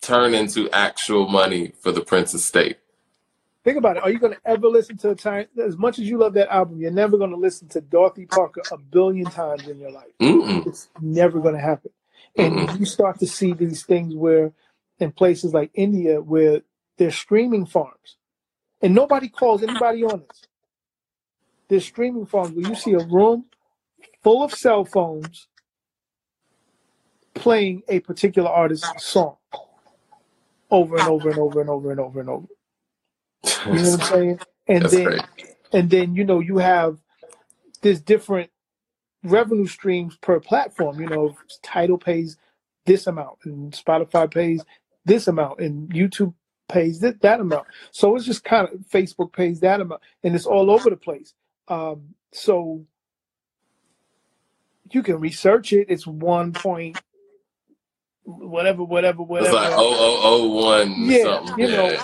turn 0.00 0.32
into 0.32 0.70
actual 0.70 1.28
money 1.28 1.74
for 1.78 1.92
the 1.92 2.00
Prince 2.00 2.32
estate? 2.32 2.78
Think 3.64 3.76
about 3.76 3.98
it. 3.98 4.02
Are 4.02 4.10
you 4.10 4.18
going 4.18 4.32
to 4.32 4.40
ever 4.44 4.66
listen 4.66 4.96
to 4.98 5.10
a 5.10 5.14
time 5.14 5.46
as 5.62 5.76
much 5.76 5.98
as 5.98 6.08
you 6.08 6.16
love 6.16 6.32
that 6.34 6.52
album? 6.52 6.80
You're 6.80 6.90
never 6.90 7.18
going 7.18 7.30
to 7.30 7.36
listen 7.36 7.68
to 7.68 7.82
Dorothy 7.82 8.24
Parker 8.26 8.62
a 8.72 8.78
billion 8.78 9.26
times 9.26 9.68
in 9.68 9.78
your 9.78 9.92
life. 9.92 10.10
Mm-mm. 10.20 10.66
It's 10.66 10.88
never 11.00 11.38
going 11.38 11.54
to 11.54 11.60
happen. 11.60 11.90
And 12.36 12.66
Mm-mm. 12.66 12.78
you 12.78 12.86
start 12.86 13.18
to 13.20 13.26
see 13.26 13.54
these 13.54 13.84
things 13.84 14.14
where, 14.14 14.52
in 15.00 15.12
places 15.12 15.54
like 15.54 15.70
India, 15.74 16.20
where 16.22 16.62
there's 16.98 17.16
streaming 17.16 17.66
farms, 17.66 18.16
and 18.82 18.94
nobody 18.94 19.28
calls 19.28 19.62
anybody 19.62 20.04
on 20.04 20.20
this. 20.20 20.48
There's 21.68 21.86
streaming 21.86 22.26
farms 22.26 22.54
where 22.56 22.64
you 22.64 22.74
see 22.74 22.92
a 22.94 23.00
room 23.00 23.46
full 24.22 24.42
of 24.44 24.52
cell 24.54 24.84
phones 24.84 25.48
playing 27.34 27.82
a 27.88 28.00
particular 28.00 28.50
artist's 28.50 28.92
song 29.04 29.36
over 30.70 30.98
and 30.98 31.08
over 31.08 31.30
and 31.30 31.38
over 31.38 31.60
and 31.60 31.70
over 31.70 31.90
and 31.90 32.00
over 32.00 32.20
and 32.20 32.30
over. 32.30 32.48
You 33.70 33.80
know 33.80 33.90
what 33.90 33.96
I'm 33.96 34.02
saying? 34.02 34.40
And 34.68 34.84
That's 34.84 34.90
then 34.90 35.00
great. 35.00 35.26
and 35.72 35.90
then 35.90 36.16
you 36.16 36.24
know 36.24 36.40
you 36.40 36.58
have 36.58 36.98
this 37.82 38.00
different 38.02 38.51
revenue 39.24 39.66
streams 39.66 40.16
per 40.18 40.40
platform. 40.40 41.00
You 41.00 41.06
know, 41.08 41.36
Tidal 41.62 41.98
pays 41.98 42.36
this 42.86 43.06
amount, 43.06 43.38
and 43.44 43.72
Spotify 43.72 44.32
pays 44.32 44.64
this 45.04 45.28
amount, 45.28 45.60
and 45.60 45.88
YouTube 45.90 46.34
pays 46.68 47.00
that, 47.00 47.20
that 47.22 47.40
amount. 47.40 47.66
So 47.92 48.16
it's 48.16 48.24
just 48.26 48.44
kind 48.44 48.68
of 48.68 48.80
Facebook 48.92 49.32
pays 49.32 49.60
that 49.60 49.80
amount, 49.80 50.02
and 50.24 50.34
it's 50.34 50.46
all 50.46 50.70
over 50.70 50.90
the 50.90 50.96
place. 50.96 51.34
Um, 51.68 52.14
so 52.32 52.84
you 54.90 55.02
can 55.02 55.20
research 55.20 55.72
it. 55.72 55.86
It's 55.90 56.06
one 56.06 56.52
point 56.52 56.98
whatever, 58.24 58.84
whatever, 58.84 59.22
It's 59.22 59.30
whatever. 59.30 59.52
like 59.52 59.72
oh 59.76 59.96
oh 59.98 60.20
oh 60.24 60.64
one 60.64 60.94
Yeah, 60.96 61.24
something. 61.24 61.58
you 61.58 61.68
know, 61.68 61.96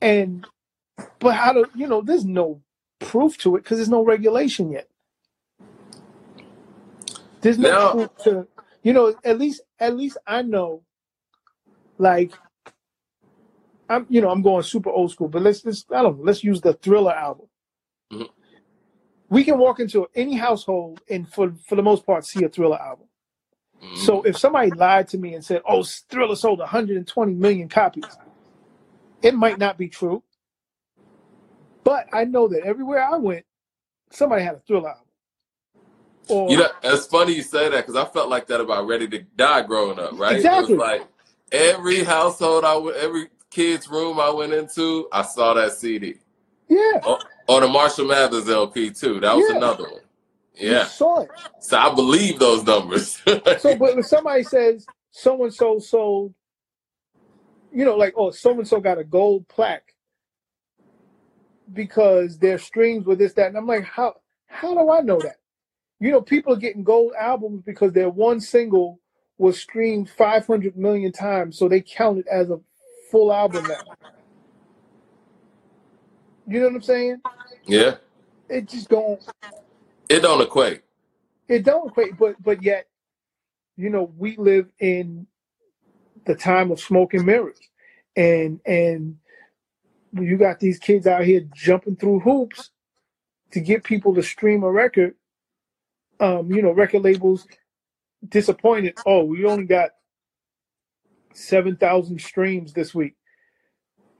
and 0.00 0.46
but 1.20 1.34
how 1.34 1.52
do 1.52 1.66
you 1.74 1.86
know 1.86 2.00
there's 2.02 2.24
no 2.24 2.62
proof 3.00 3.38
to 3.38 3.56
it 3.56 3.64
because 3.64 3.78
there's 3.78 3.88
no 3.90 4.04
regulation 4.04 4.72
yet 4.72 4.88
there's 7.44 7.58
no 7.58 8.08
to 8.24 8.48
you 8.84 8.94
know 8.94 9.14
at 9.24 9.38
least 9.38 9.62
at 9.80 9.96
least 9.96 10.18
i 10.28 10.42
know 10.42 10.82
like 11.98 12.32
i'm 13.90 14.06
you 14.10 14.20
know 14.20 14.30
i'm 14.30 14.42
going 14.42 14.62
super 14.64 14.90
old 14.90 15.12
school 15.12 15.28
but 15.28 15.42
let's 15.42 15.64
let's 15.64 15.84
i 15.92 16.02
don't 16.02 16.18
know 16.18 16.24
let's 16.24 16.44
use 16.44 16.60
the 16.62 16.74
thriller 16.74 17.14
album 17.14 17.48
Mhm. 18.12 18.28
we 19.30 19.44
can 19.44 19.58
walk 19.58 19.80
into 19.80 20.08
any 20.14 20.34
household 20.36 21.00
and 21.10 21.28
for 21.32 21.54
for 21.66 21.76
the 21.76 21.82
most 21.82 22.06
part 22.06 22.26
see 22.26 22.44
a 22.44 22.50
thriller 22.50 22.80
album 22.80 23.06
Mm. 23.82 23.98
so 23.98 24.22
if 24.22 24.38
somebody 24.38 24.72
lied 24.72 25.08
to 25.08 25.18
me 25.18 25.34
and 25.34 25.44
said, 25.44 25.62
"Oh, 25.66 25.82
Thriller 25.84 26.36
sold 26.36 26.60
120 26.60 27.34
million 27.34 27.68
copies," 27.68 28.18
it 29.22 29.34
might 29.34 29.58
not 29.58 29.78
be 29.78 29.88
true. 29.88 30.22
But 31.84 32.08
I 32.12 32.24
know 32.24 32.48
that 32.48 32.64
everywhere 32.64 33.02
I 33.04 33.16
went, 33.18 33.46
somebody 34.10 34.44
had 34.44 34.56
a 34.56 34.60
Thriller 34.60 34.90
album. 34.90 35.03
Or 36.28 36.50
You 36.50 36.58
know, 36.58 36.68
it's 36.82 37.06
funny 37.06 37.34
you 37.34 37.42
say 37.42 37.68
that 37.70 37.86
because 37.86 37.96
I 37.96 38.04
felt 38.10 38.28
like 38.30 38.46
that 38.48 38.60
about 38.60 38.86
Ready 38.86 39.08
to 39.08 39.20
Die 39.36 39.62
growing 39.62 39.98
up, 39.98 40.18
right? 40.18 40.36
Exactly. 40.36 40.74
It 40.74 40.78
was 40.78 40.78
like 40.78 41.08
every 41.52 42.04
household 42.04 42.64
I 42.64 42.76
went, 42.76 42.96
every 42.98 43.28
kid's 43.50 43.88
room 43.88 44.20
I 44.20 44.30
went 44.30 44.52
into, 44.52 45.08
I 45.12 45.22
saw 45.22 45.54
that 45.54 45.72
CD. 45.72 46.16
yeah, 46.68 47.00
oh, 47.04 47.20
Or 47.48 47.60
the 47.60 47.68
Marshall 47.68 48.06
Mathers 48.06 48.48
LP 48.48 48.90
too. 48.90 49.20
That 49.20 49.34
was 49.34 49.48
Yeah. 49.48 49.56
another 49.56 49.84
one. 49.84 50.00
you 50.54 50.70
Yeah. 50.70 50.84
saw 50.84 51.20
it. 51.20 51.30
So 51.60 51.78
I 51.78 51.94
believe 51.94 52.38
those 52.38 52.64
numbers. 52.64 53.20
So, 53.56 53.74
but 53.76 53.94
when 53.94 54.02
somebody 54.04 54.42
says 54.44 54.88
so 55.10 55.42
and 55.44 55.54
so 55.54 55.78
sold, 55.78 56.34
you 57.72 57.84
know, 57.84 57.96
like 57.96 58.14
oh, 58.16 58.30
so 58.30 58.52
and 58.52 58.66
so 58.68 58.80
got 58.80 58.98
a 58.98 59.04
gold 59.04 59.48
plaque 59.48 59.94
because 61.72 62.38
their 62.38 62.58
streams 62.58 63.06
were 63.06 63.16
this, 63.16 63.34
that, 63.34 63.48
and 63.48 63.56
I'm 63.56 63.66
like, 63.66 63.84
how 63.84 64.14
how 64.46 64.74
do 64.74 64.90
I 64.90 65.00
know 65.00 65.22
that? 65.22 65.36
You 66.00 66.10
know, 66.10 66.20
people 66.20 66.52
are 66.52 66.58
getting 66.58 66.84
gold 66.84 67.12
albums 67.18 67.62
because 67.64 67.92
their 67.92 68.10
one 68.10 68.40
single 68.40 69.00
was 69.38 69.60
streamed 69.60 70.10
500 70.10 70.76
million 70.76 71.12
times, 71.12 71.58
so 71.58 71.68
they 71.68 71.80
count 71.80 72.18
it 72.18 72.26
as 72.30 72.50
a 72.50 72.60
full 73.10 73.32
album 73.32 73.66
now. 73.68 73.96
You 76.46 76.60
know 76.60 76.66
what 76.66 76.76
I'm 76.76 76.82
saying? 76.82 77.22
yeah. 77.66 77.96
It 78.48 78.68
just 78.68 78.88
don't 78.88 79.22
It 80.08 80.20
don't 80.20 80.40
equate. 80.40 80.82
it 81.48 81.64
don't 81.64 81.88
equate, 81.88 82.18
but 82.18 82.42
but 82.42 82.62
yet, 82.62 82.88
you 83.76 83.90
know, 83.90 84.12
we 84.16 84.36
live 84.36 84.70
in 84.80 85.26
the 86.26 86.34
time 86.34 86.70
of 86.70 86.80
smoke 86.80 87.14
and 87.14 87.26
mirrors, 87.26 87.60
and 88.16 88.60
and 88.66 89.16
you 90.12 90.36
got 90.38 90.60
these 90.60 90.78
kids 90.78 91.06
out 91.06 91.24
here 91.24 91.46
jumping 91.54 91.96
through 91.96 92.20
hoops 92.20 92.70
to 93.52 93.60
get 93.60 93.84
people 93.84 94.14
to 94.14 94.22
stream 94.22 94.62
a 94.62 94.70
record. 94.70 95.14
Um, 96.20 96.50
you 96.52 96.62
know, 96.62 96.70
record 96.70 97.02
labels 97.02 97.46
disappointed. 98.28 98.98
Oh, 99.04 99.24
we 99.24 99.44
only 99.44 99.64
got 99.64 99.90
seven 101.32 101.76
thousand 101.76 102.20
streams 102.20 102.72
this 102.72 102.94
week. 102.94 103.16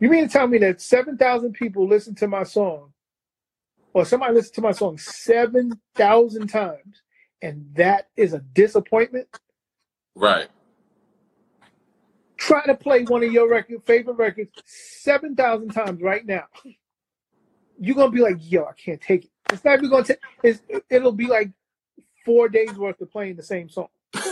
You 0.00 0.10
mean 0.10 0.26
to 0.26 0.32
tell 0.32 0.46
me 0.46 0.58
that 0.58 0.80
seven 0.80 1.16
thousand 1.16 1.52
people 1.52 1.86
listen 1.86 2.14
to 2.16 2.28
my 2.28 2.42
song, 2.42 2.92
or 3.92 4.04
somebody 4.04 4.34
listened 4.34 4.54
to 4.56 4.60
my 4.60 4.72
song 4.72 4.98
seven 4.98 5.80
thousand 5.94 6.48
times, 6.48 7.02
and 7.40 7.66
that 7.74 8.08
is 8.16 8.34
a 8.34 8.40
disappointment? 8.40 9.28
Right. 10.14 10.48
Try 12.36 12.66
to 12.66 12.74
play 12.74 13.04
one 13.04 13.22
of 13.22 13.32
your 13.32 13.48
record 13.48 13.82
favorite 13.86 14.16
records 14.16 14.50
seven 14.66 15.34
thousand 15.34 15.70
times 15.70 16.02
right 16.02 16.26
now. 16.26 16.44
You're 17.78 17.96
gonna 17.96 18.10
be 18.10 18.20
like, 18.20 18.36
yo, 18.40 18.64
I 18.64 18.72
can't 18.72 19.00
take 19.00 19.24
it. 19.24 19.30
It's 19.52 19.64
not 19.64 19.78
even 19.78 19.90
gonna 19.90 20.04
take. 20.04 20.18
It's, 20.42 20.60
it'll 20.90 21.12
be 21.12 21.26
like 21.26 21.50
four 22.24 22.48
days 22.48 22.74
worth 22.74 23.00
of 23.00 23.10
playing 23.10 23.36
the 23.36 23.42
same 23.42 23.68
song. 23.68 23.88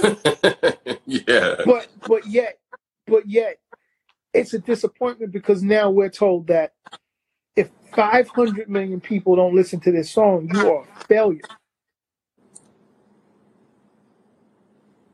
yeah. 1.06 1.56
But 1.64 1.88
but 2.06 2.26
yet, 2.26 2.58
but 3.06 3.28
yet, 3.28 3.58
it's 4.32 4.54
a 4.54 4.58
disappointment 4.58 5.32
because 5.32 5.62
now 5.62 5.90
we're 5.90 6.10
told 6.10 6.46
that 6.48 6.72
if 7.56 7.70
500 7.94 8.68
million 8.68 9.00
people 9.00 9.36
don't 9.36 9.54
listen 9.54 9.80
to 9.80 9.92
this 9.92 10.10
song, 10.10 10.50
you 10.52 10.70
are 10.70 10.84
a 10.84 11.04
failure. 11.04 11.40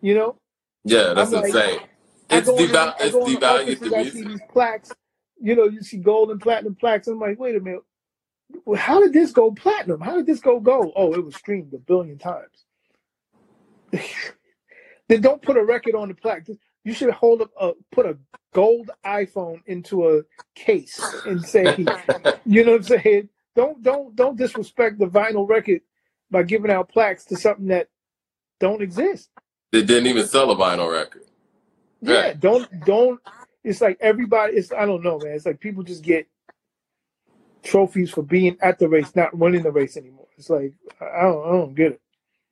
You 0.01 0.15
know, 0.15 0.37
Yeah, 0.85 1.13
that's 1.15 1.33
like- 1.33 1.47
insane. 1.47 1.81
It's, 2.31 2.49
deval- 2.49 2.95
it's 3.01 3.15
the 3.15 3.21
devalued 3.21 3.43
office 3.43 3.79
the 3.81 3.87
and 3.87 3.95
I 3.95 4.05
see 4.11 4.23
these 4.23 4.41
plaques. 4.53 4.93
You 5.41 5.57
know, 5.57 5.65
you 5.65 5.83
see 5.83 5.97
gold 5.97 6.31
and 6.31 6.41
platinum 6.41 6.75
plaques. 6.75 7.09
I'm 7.09 7.19
like, 7.19 7.39
wait 7.39 7.57
a 7.57 7.61
minute. 7.61 7.81
How 8.77 9.01
did 9.01 9.13
this 9.15 9.33
go 9.33 9.51
platinum? 9.53 10.01
How 10.01 10.17
did 10.17 10.27
this 10.27 10.41
go 10.41 10.61
gold? 10.61 10.93
Oh, 10.95 11.15
it 11.15 11.25
was 11.25 11.35
streamed 11.37 11.73
a 11.75 11.79
billion 11.79 12.19
times. 12.19 12.67
then 15.09 15.21
don't 15.21 15.43
put 15.43 15.57
a 15.57 15.65
record 15.65 15.95
on 15.95 16.09
the 16.09 16.15
plaque. 16.15 16.49
You 16.85 16.95
should 16.95 17.11
hold 17.11 17.43
up 17.43 17.51
a 17.61 17.73
put 17.93 18.07
a 18.07 18.17
gold 18.55 18.91
iPhone 19.05 19.61
into 19.67 20.09
a 20.09 20.23
case 20.55 20.99
and 21.27 21.45
say, 21.45 21.77
you 22.47 22.65
know 22.65 22.73
what 22.73 22.79
I'm 22.79 22.83
saying? 22.83 23.29
Don't 23.55 23.83
don't 23.83 24.15
don't 24.15 24.37
disrespect 24.37 24.99
the 24.99 25.07
vinyl 25.07 25.49
record 25.49 25.81
by 26.31 26.43
giving 26.43 26.71
out 26.71 26.89
plaques 26.89 27.25
to 27.27 27.37
something 27.37 27.67
that 27.67 27.89
don't 28.61 28.83
exist. 28.83 29.31
They 29.73 29.83
didn't 29.83 30.07
even 30.07 30.27
sell 30.27 30.51
a 30.51 30.57
vinyl 30.57 30.91
record. 30.91 31.25
Yeah, 32.01 32.33
don't 32.33 32.69
don't. 32.85 33.21
It's 33.65 33.81
like 33.81 33.99
everybody. 34.01 34.55
It's 34.55 34.73
I 34.73 34.87
don't 34.87 35.03
know, 35.03 35.19
man. 35.19 35.33
It's 35.33 35.47
like 35.47 35.61
people 35.61 35.83
just 35.83 36.03
get 36.03 36.29
trophies 37.63 38.11
for 38.11 38.23
being 38.23 38.57
at 38.63 38.79
the 38.79 38.89
race, 38.89 39.15
not 39.15 39.37
winning 39.37 39.63
the 39.63 39.73
race 39.73 39.97
anymore. 39.97 40.29
It's 40.37 40.49
like 40.49 40.73
I 41.01 41.23
don't 41.23 41.47
I 41.47 41.51
don't 41.51 41.75
get 41.75 41.93
it. 41.93 42.01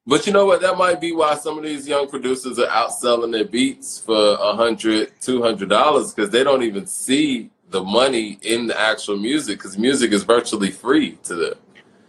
But 0.07 0.27
you 0.27 0.33
know 0.33 0.47
what? 0.47 0.61
That 0.61 0.79
might 0.79 1.01
be 1.01 1.13
why 1.13 1.35
some 1.35 1.59
of 1.59 1.65
these 1.65 1.89
young 1.89 2.09
producers 2.09 2.61
are 2.61 2.69
outselling 2.69 3.33
their 3.33 3.45
beats 3.45 3.99
for 3.99 4.35
a 4.35 4.55
hundred, 4.55 5.13
two 5.21 5.43
hundred 5.43 5.69
dollars 5.69 6.15
because 6.15 6.31
they 6.31 6.45
don't 6.45 6.63
even 6.63 6.87
see 6.87 7.51
the 7.71 7.83
money 7.83 8.39
in 8.43 8.69
the 8.69 8.79
actual 8.79 9.17
music 9.17 9.59
because 9.59 9.77
music 9.77 10.13
is 10.13 10.23
virtually 10.23 10.71
free 10.71 11.19
to 11.25 11.35
them. 11.35 11.55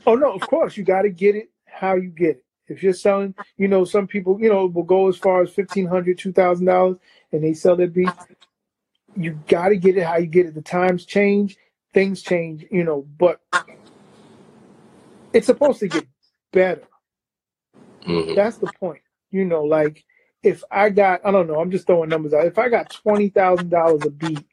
Oh 0.05 0.13
no, 0.13 0.31
of 0.31 0.41
course 0.41 0.77
you 0.77 0.83
got 0.83 1.01
to 1.01 1.09
get 1.09 1.35
it 1.35 1.49
how 1.65 1.95
you 1.95 2.09
get 2.09 2.37
it. 2.37 2.43
If 2.67 2.83
you're 2.83 2.93
selling, 2.93 3.33
you 3.57 3.67
know, 3.67 3.83
some 3.85 4.07
people, 4.07 4.39
you 4.39 4.49
know, 4.49 4.67
will 4.67 4.83
go 4.83 5.07
as 5.07 5.17
far 5.17 5.41
as 5.41 5.49
fifteen 5.49 5.87
hundred, 5.87 6.19
two 6.19 6.31
thousand 6.31 6.67
dollars, 6.67 6.97
and 7.31 7.43
they 7.43 7.53
sell 7.53 7.75
their 7.75 7.87
beat. 7.87 8.09
You 9.15 9.39
got 9.47 9.69
to 9.69 9.77
get 9.77 9.97
it 9.97 10.03
how 10.03 10.17
you 10.17 10.27
get 10.27 10.45
it. 10.45 10.53
The 10.53 10.61
times 10.61 11.05
change, 11.05 11.57
things 11.93 12.21
change, 12.21 12.65
you 12.69 12.83
know, 12.83 13.07
but 13.17 13.41
it's 15.33 15.47
supposed 15.47 15.79
to 15.79 15.87
get 15.87 16.05
better. 16.51 16.83
Mhm. 18.07 18.35
That's 18.35 18.57
the 18.59 18.67
point. 18.67 19.01
You 19.31 19.45
know, 19.45 19.63
like 19.63 20.05
if 20.43 20.63
I 20.71 20.89
got, 20.89 21.21
I 21.25 21.31
don't 21.31 21.47
know, 21.47 21.59
I'm 21.59 21.71
just 21.71 21.87
throwing 21.87 22.09
numbers 22.09 22.33
out. 22.33 22.45
If 22.47 22.59
I 22.59 22.69
got 22.69 22.91
twenty 22.91 23.29
thousand 23.29 23.69
dollars 23.69 24.05
a 24.05 24.11
beat 24.11 24.47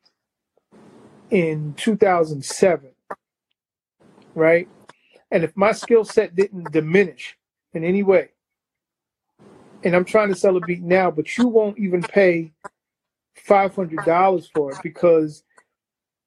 in 1.31 1.75
2007, 1.77 2.91
right, 4.35 4.71
and 5.31 5.45
if 5.45 5.57
my 5.57 5.73
skill 5.73 6.05
set 6.05 6.37
didn't 6.37 6.73
diminish 6.73 7.37
in 7.75 7.85
any 7.85 8.03
way, 8.03 8.31
and 9.85 9.97
I'm 9.97 10.05
trying 10.07 10.29
to 10.31 10.37
sell 10.37 10.57
a 10.57 10.61
beat 10.61 10.83
now, 10.83 11.11
but 11.11 11.39
you 11.39 11.49
won't 11.49 11.79
even 11.79 12.07
pay 12.07 12.53
five 13.37 13.75
hundred 13.77 14.05
dollars 14.05 14.49
for 14.49 14.73
it 14.73 14.83
because 14.83 15.45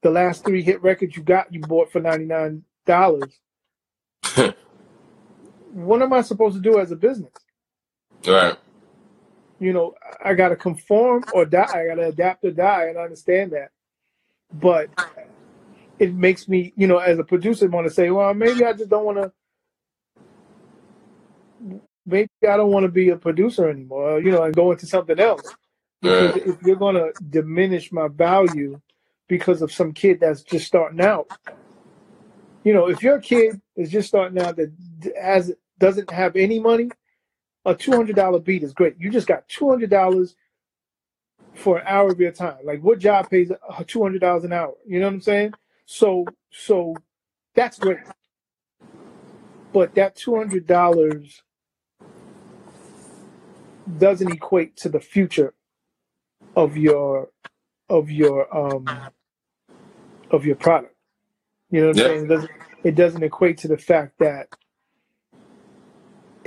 the 0.03 0.11
last 0.11 0.45
three 0.45 0.63
hit 0.63 0.83
records 0.83 1.17
you 1.17 1.23
got 1.23 1.53
you 1.53 1.65
bought 1.65 1.91
for 1.91 2.01
ninety 2.01 2.25
nine 2.25 2.63
dollars. 2.85 3.33
what 5.77 6.01
am 6.01 6.13
I 6.13 6.21
supposed 6.21 6.55
to 6.55 6.61
do 6.61 6.79
as 6.79 6.91
a 6.91 6.95
business? 6.95 7.33
Right. 8.27 8.57
You 9.59 9.73
know, 9.73 9.95
I 10.23 10.33
got 10.35 10.49
to 10.49 10.55
conform 10.55 11.25
or 11.31 11.45
die. 11.45 11.69
I 11.73 11.87
got 11.87 11.95
to 11.95 12.07
adapt 12.07 12.45
or 12.45 12.51
die, 12.51 12.85
and 12.85 12.97
I 12.97 13.03
understand 13.03 13.53
that. 13.53 13.71
But 14.53 14.89
it 15.99 16.13
makes 16.13 16.47
me, 16.47 16.73
you 16.77 16.87
know, 16.87 16.99
as 16.99 17.19
a 17.19 17.23
producer, 17.23 17.67
want 17.69 17.87
to 17.87 17.93
say, 17.93 18.09
well, 18.11 18.33
maybe 18.33 18.65
I 18.65 18.73
just 18.73 18.89
don't 18.89 19.05
want 19.05 19.17
to. 19.19 19.31
Maybe 22.05 22.29
I 22.47 22.57
don't 22.57 22.71
want 22.71 22.85
to 22.85 22.91
be 22.91 23.09
a 23.09 23.17
producer 23.17 23.69
anymore, 23.69 24.19
you 24.21 24.31
know, 24.31 24.43
and 24.43 24.55
go 24.55 24.71
into 24.71 24.87
something 24.87 25.19
else. 25.19 25.55
Because 26.03 26.35
Right. 26.35 26.43
if 26.45 26.61
you're 26.63 26.77
going 26.77 26.95
to 26.95 27.13
diminish 27.29 27.91
my 27.91 28.07
value 28.09 28.81
because 29.27 29.61
of 29.61 29.71
some 29.71 29.93
kid 29.93 30.19
that's 30.21 30.43
just 30.43 30.67
starting 30.67 31.01
out, 31.01 31.27
you 32.63 32.73
know, 32.73 32.87
if 32.89 33.03
your 33.03 33.19
kid 33.19 33.61
is 33.77 33.91
just 33.91 34.09
starting 34.09 34.39
out 34.39 34.57
that 34.57 34.71
has 35.21 35.53
doesn't 35.79 36.11
have 36.11 36.35
any 36.35 36.59
money, 36.59 36.93
a 37.65 37.75
two 37.75 37.95
hundred 37.95 38.15
dollar 38.17 38.39
beat 38.39 38.63
is 38.63 38.73
great. 38.73 38.95
You 38.99 39.11
just 39.11 39.27
got 39.27 39.47
two 39.49 39.69
hundred 39.69 39.89
dollars 39.91 40.35
for 41.55 41.79
an 41.79 41.85
hour 41.87 42.11
of 42.11 42.19
your 42.19 42.31
time. 42.31 42.57
Like 42.63 42.81
what 42.81 42.99
job 42.99 43.29
pays 43.29 43.51
two 43.87 44.03
hundred 44.03 44.21
dollars 44.21 44.45
an 44.45 44.53
hour? 44.53 44.73
You 44.87 44.99
know 44.99 45.07
what 45.07 45.13
I'm 45.15 45.21
saying? 45.21 45.55
So 45.85 46.35
so 46.51 47.03
that's 47.55 47.79
great. 47.79 48.01
But 49.73 49.95
that 49.95 50.15
two 50.15 50.37
hundred 50.37 50.67
dollars 50.67 51.43
doesn't 53.97 54.29
equate 54.29 54.77
to 54.77 54.89
the 54.89 55.01
future 55.01 55.53
of 56.55 56.77
your 56.77 57.29
of 57.89 58.11
your 58.11 58.55
um 58.55 59.11
of 60.31 60.45
your 60.45 60.57
product. 60.57 60.95
You 61.71 61.81
know 61.81 61.87
what 61.87 61.93
I'm 61.93 61.99
Yeah. 61.99 62.01
saying? 62.01 62.25
It 62.25 62.29
doesn't 62.29 62.51
it 62.83 62.95
doesn't 62.95 63.23
equate 63.23 63.59
to 63.59 63.69
the 63.69 63.77
fact 63.77 64.19
that 64.19 64.49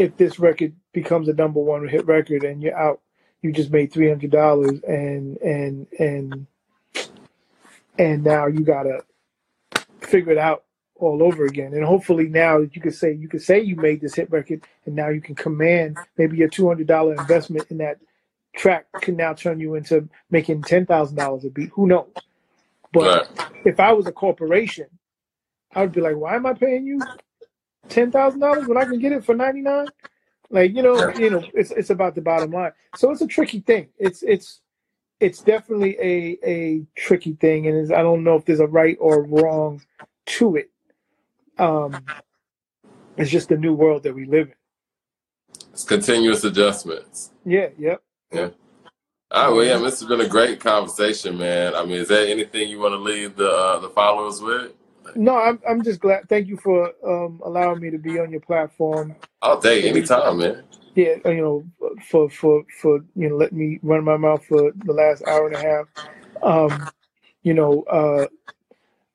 if 0.01 0.17
this 0.19 0.41
record 0.41 0.75
becomes 0.95 1.29
a 1.29 1.35
number 1.35 1.61
one 1.61 1.89
hit 1.89 2.07
record 2.07 2.45
and 2.45 2.63
you're 2.63 2.79
out, 2.79 3.03
you 3.43 3.53
just 3.53 3.73
made 3.73 3.93
three 3.93 4.09
hundred 4.11 4.33
dollars 4.33 4.81
and 4.89 5.39
and 5.39 5.89
and 6.01 6.49
and 7.99 8.25
now 8.25 8.47
you 8.49 8.65
gotta 8.65 9.05
figure 10.03 10.33
it 10.33 10.39
out 10.39 10.65
all 10.97 11.23
over 11.23 11.47
again. 11.47 11.75
And 11.75 11.85
hopefully 11.85 12.29
now 12.29 12.59
you 12.59 12.81
could 12.81 12.95
say 12.95 13.13
you 13.13 13.29
could 13.29 13.43
say 13.43 13.61
you 13.61 13.77
made 13.77 14.01
this 14.03 14.17
hit 14.17 14.31
record 14.33 14.65
and 14.87 14.97
now 14.97 15.11
you 15.11 15.23
can 15.23 15.37
command 15.37 15.99
maybe 16.19 16.39
your 16.39 16.49
two 16.49 16.69
hundred 16.69 16.89
dollar 16.89 17.15
investment 17.17 17.67
in 17.71 17.79
that 17.79 17.99
track 18.57 18.87
can 19.01 19.17
now 19.17 19.35
turn 19.35 19.61
you 19.61 19.77
into 19.77 20.09
making 20.31 20.65
ten 20.65 20.87
thousand 20.87 21.17
dollars 21.17 21.45
a 21.45 21.51
beat. 21.51 21.71
Who 21.75 21.89
knows? 21.89 22.27
But 22.93 23.17
Right. 23.17 23.27
if 23.65 23.81
I 23.81 23.93
was 23.93 24.07
a 24.09 24.13
corporation, 24.13 24.87
I 25.75 25.83
would 25.83 25.93
be 25.93 26.01
like, 26.03 26.17
why 26.17 26.37
am 26.37 26.47
I 26.47 26.55
paying 26.55 26.87
you 26.87 27.09
ten 27.89 28.11
thousand 28.11 28.41
dollars 28.41 28.67
when 28.67 28.79
I 28.79 28.85
can 28.85 28.99
get 28.99 29.13
it 29.13 29.25
for 29.25 29.35
ninety 29.35 29.61
nine? 29.61 29.89
Like 30.51 30.75
you 30.75 30.83
know, 30.83 31.11
you 31.15 31.31
know, 31.31 31.45
it's 31.55 31.71
it's 31.71 31.91
about 31.91 32.15
the 32.15 32.21
bottom 32.21 32.51
line. 32.51 32.73
So 32.97 33.11
it's 33.11 33.21
a 33.21 33.27
tricky 33.27 33.61
thing. 33.61 33.89
It's 33.99 34.23
it's 34.23 34.61
it's 35.21 35.41
definitely 35.43 35.97
a 36.01 36.39
a 36.45 36.87
tricky 36.97 37.35
thing, 37.35 37.67
and 37.67 37.93
I 37.93 38.03
don't 38.03 38.25
know 38.25 38.37
if 38.37 38.45
there's 38.45 38.61
a 38.61 38.67
right 38.67 38.97
or 39.01 39.23
wrong 39.25 39.83
to 40.27 40.57
it. 40.57 40.71
Um, 41.59 42.05
it's 43.17 43.31
just 43.31 43.51
the 43.51 43.57
new 43.57 43.75
world 43.75 44.03
that 44.05 44.15
we 44.15 44.25
live 44.25 44.49
in. 44.49 44.55
It's 45.73 45.85
continuous 45.85 46.43
adjustments. 46.43 47.31
Yeah, 47.45 47.69
yep. 47.79 48.03
Yeah. 48.33 48.51
All 49.33 49.45
right, 49.45 49.55
well, 49.55 49.65
yeah, 49.65 49.79
this 49.79 50.01
has 50.01 50.09
been 50.09 50.23
a 50.23 50.29
great 50.29 50.59
conversation, 50.59 51.39
man. 51.39 51.77
I 51.77 51.85
mean, 51.85 51.99
is 51.99 52.09
there 52.09 52.27
anything 52.27 52.69
you 52.69 52.81
want 52.81 52.95
to 52.95 52.99
leave 52.99 53.37
the 53.37 53.49
uh, 53.49 53.79
the 53.79 53.91
followers 53.91 54.41
with? 54.41 54.73
No, 55.17 55.37
I'm 55.37 55.61
I'm 55.69 55.83
just 55.83 56.01
glad. 56.01 56.29
Thank 56.29 56.49
you 56.49 56.57
for 56.57 56.93
um, 57.07 57.41
allowing 57.45 57.81
me 57.81 57.91
to 57.91 57.99
be 57.99 58.19
on 58.19 58.31
your 58.31 58.41
platform. 58.41 59.15
All 59.43 59.61
day, 59.61 59.89
anytime, 59.89 60.39
man. 60.39 60.63
Yeah, 60.95 61.17
you 61.25 61.37
know, 61.37 61.65
for 62.09 62.29
for 62.31 62.65
for 62.81 63.01
you 63.15 63.29
know, 63.29 63.37
let 63.37 63.53
me 63.53 63.79
run 63.83 64.05
my 64.05 64.17
mouth 64.17 64.45
for 64.45 64.73
the 64.85 64.93
last 64.93 65.23
hour 65.27 65.47
and 65.47 65.57
a 65.57 65.61
half. 65.61 65.87
Um, 66.43 66.91
you 67.43 67.55
know, 67.55 67.83
uh, 67.85 68.27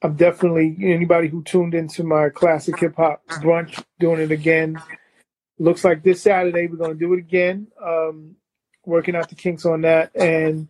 I'm 0.02 0.16
definitely 0.16 0.78
anybody 0.82 1.28
who 1.28 1.44
tuned 1.44 1.74
into 1.74 2.04
my 2.04 2.30
classic 2.30 2.80
hip 2.80 2.96
hop 2.96 3.26
brunch 3.28 3.84
doing 4.00 4.22
it 4.22 4.32
again. 4.32 4.82
Looks 5.60 5.84
like 5.84 6.04
this 6.04 6.22
Saturday 6.22 6.68
we're 6.68 6.78
gonna 6.78 6.96
do 6.96 7.14
it 7.14 7.20
again. 7.20 7.68
Um, 7.84 8.36
working 8.86 9.16
out 9.16 9.30
the 9.30 9.36
kinks 9.36 9.66
on 9.66 9.82
that 9.82 10.16
and 10.16 10.68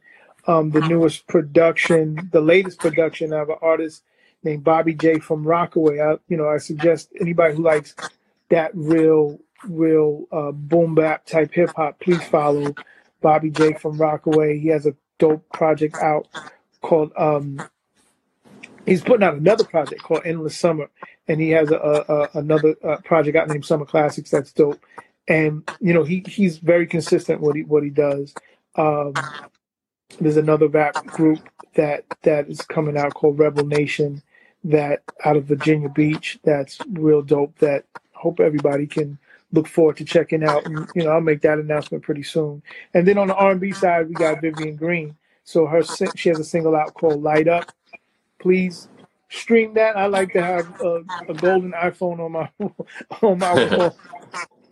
um, 0.48 0.72
the 0.72 0.82
newest 0.82 1.28
production, 1.28 2.30
the 2.32 2.42
latest 2.42 2.80
production 2.80 3.34
of 3.34 3.50
an 3.50 3.58
artist 3.62 4.04
named 4.46 4.64
Bobby 4.64 4.94
J 4.94 5.20
from 5.20 5.44
Rockaway. 5.44 6.00
I, 6.00 6.18
you 6.30 6.38
know, 6.38 6.48
I 6.48 6.58
suggest 6.58 7.10
anybody 7.20 7.56
who 7.56 7.64
likes 7.64 7.96
that 8.50 8.72
real, 8.74 9.40
real 9.68 10.26
uh, 10.32 10.52
boom 10.52 10.96
bap 10.96 11.26
type 11.26 11.52
hip 11.54 11.72
hop, 11.76 12.00
please 12.00 12.24
follow 12.28 12.74
Bobby 13.22 13.50
J 13.50 13.74
from 13.74 13.98
Rockaway. 13.98 14.60
He 14.60 14.70
has 14.70 14.86
a 14.86 14.96
dope 15.18 15.50
project 15.52 15.98
out 15.98 16.28
called. 16.82 17.12
Um, 17.18 17.62
he's 18.86 19.02
putting 19.02 19.24
out 19.24 19.36
another 19.36 19.64
project 19.64 20.04
called 20.04 20.22
Endless 20.26 20.58
Summer, 20.58 20.90
and 21.28 21.42
he 21.42 21.50
has 21.50 21.72
a, 21.72 21.78
a, 21.78 22.14
a 22.14 22.30
another 22.36 22.76
uh, 22.84 22.98
project 22.98 23.36
out 23.36 23.50
named 23.50 23.66
Summer 23.66 23.86
Classics 23.86 24.30
that's 24.30 24.54
dope. 24.54 24.80
And 25.28 25.68
you 25.82 25.94
know, 25.94 26.04
he 26.04 26.24
he's 26.28 26.60
very 26.60 26.86
consistent 26.86 27.42
what 27.42 27.56
he 27.56 27.64
what 27.64 27.84
he 27.84 27.90
does. 27.90 28.34
Um, 28.76 29.14
there's 30.20 30.38
another 30.38 30.68
rap 30.68 31.04
group 31.08 31.40
that 31.74 32.06
that 32.22 32.48
is 32.48 32.62
coming 32.62 32.96
out 32.96 33.16
called 33.16 33.40
Rebel 33.40 33.66
Nation 33.66 34.22
that 34.66 35.04
out 35.24 35.38
of 35.38 35.46
Virginia 35.46 35.90
Beach 35.90 36.40
that's 36.44 36.80
real 36.92 37.22
dope 37.22 37.58
that 37.60 37.86
hope 38.14 38.40
everybody 38.40 38.88
can 38.88 39.18
look 39.52 39.68
forward 39.68 39.98
to 39.98 40.06
checking 40.06 40.44
out 40.44 40.66
and 40.66 40.88
you 40.96 41.04
know 41.04 41.12
I'll 41.12 41.22
make 41.22 41.42
that 41.42 41.60
announcement 41.60 42.04
pretty 42.04 42.24
soon. 42.24 42.62
And 42.94 43.08
then 43.08 43.18
on 43.18 43.28
the 43.28 43.36
R&B 43.36 43.72
side 43.72 44.08
we 44.08 44.16
got 44.16 44.42
Vivian 44.42 44.76
Green. 44.76 45.16
So 45.44 45.68
her 45.68 45.84
she 46.16 46.30
has 46.30 46.40
a 46.40 46.44
single 46.44 46.76
out 46.76 46.94
called 46.94 47.22
Light 47.22 47.48
Up. 47.48 47.72
Please 48.40 48.88
stream 49.30 49.74
that. 49.76 49.98
I 49.98 50.08
like 50.08 50.34
to 50.34 50.42
have 50.42 50.82
a, 50.82 51.04
a 51.28 51.34
golden 51.34 51.72
iPhone 51.72 52.20
on 52.20 52.32
my 52.32 52.50
on 53.22 53.40
my 53.40 53.54
wall. 53.78 53.98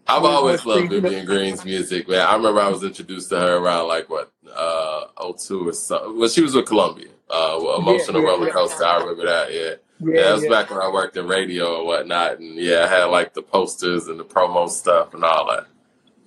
I've 0.08 0.26
always 0.26 0.66
loved 0.66 0.90
Vivian 0.90 1.26
Green's 1.26 1.64
music, 1.64 2.10
man. 2.10 2.22
I 2.22 2.36
remember 2.36 2.60
I 2.60 2.68
was 2.68 2.84
introduced 2.84 3.30
to 3.30 3.40
her 3.40 3.58
around 3.58 3.88
like 3.88 4.10
what, 4.10 4.32
uh, 4.54 5.06
02 5.38 5.70
or 5.70 5.74
something. 5.74 6.20
Well, 6.20 6.28
she 6.28 6.42
was 6.42 6.56
with 6.56 6.66
Columbia, 6.66 7.08
uh, 7.30 7.58
well, 7.62 7.82
Yeah, 7.82 7.92
Emotional 7.92 8.22
yeah, 8.22 8.28
Roller 8.28 8.48
yeah. 8.48 8.54
Coaster. 8.54 8.86
I 8.86 8.98
remember 8.98 9.26
that, 9.26 9.54
yeah. 9.54 9.76
Yeah, 10.00 10.14
Yeah, 10.16 10.24
that 10.24 10.34
was 10.34 10.44
yeah. 10.44 10.50
back 10.50 10.70
when 10.70 10.80
I 10.80 10.90
worked 10.92 11.18
in 11.18 11.28
radio 11.28 11.78
and 11.80 11.88
whatnot. 11.88 12.40
And 12.40 12.56
yeah, 12.58 12.86
I 12.86 12.88
had 12.88 13.06
like 13.06 13.34
the 13.34 13.42
posters 13.42 14.08
and 14.08 14.20
the 14.20 14.26
promo 14.26 14.70
stuff 14.70 15.14
and 15.14 15.24
all 15.24 15.48
that. 15.52 15.68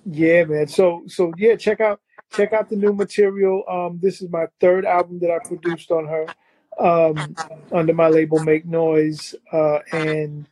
Yeah, 0.05 0.45
man. 0.45 0.67
So 0.67 1.03
so 1.07 1.33
yeah, 1.37 1.55
check 1.55 1.81
out 1.81 1.99
check 2.31 2.53
out 2.53 2.69
the 2.69 2.75
new 2.75 2.93
material. 2.93 3.63
Um, 3.69 3.99
this 4.01 4.21
is 4.21 4.29
my 4.29 4.45
third 4.59 4.85
album 4.85 5.19
that 5.19 5.31
I 5.31 5.39
produced 5.39 5.91
on 5.91 6.07
her, 6.07 6.27
um, 6.79 7.35
under 7.71 7.93
my 7.93 8.07
label 8.07 8.39
Make 8.39 8.65
Noise. 8.65 9.35
Uh, 9.51 9.79
and 9.91 10.47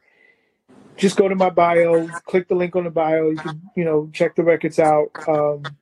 just 0.97 1.17
go 1.17 1.27
to 1.27 1.35
my 1.35 1.49
bio, 1.49 2.07
click 2.25 2.47
the 2.47 2.55
link 2.55 2.75
on 2.75 2.85
the 2.85 2.89
bio. 2.89 3.29
You 3.29 3.37
can 3.37 3.61
you 3.75 3.85
know 3.85 4.09
check 4.13 4.35
the 4.35 4.43
records 4.43 4.79
out. 4.79 5.11
Um, 5.27 5.77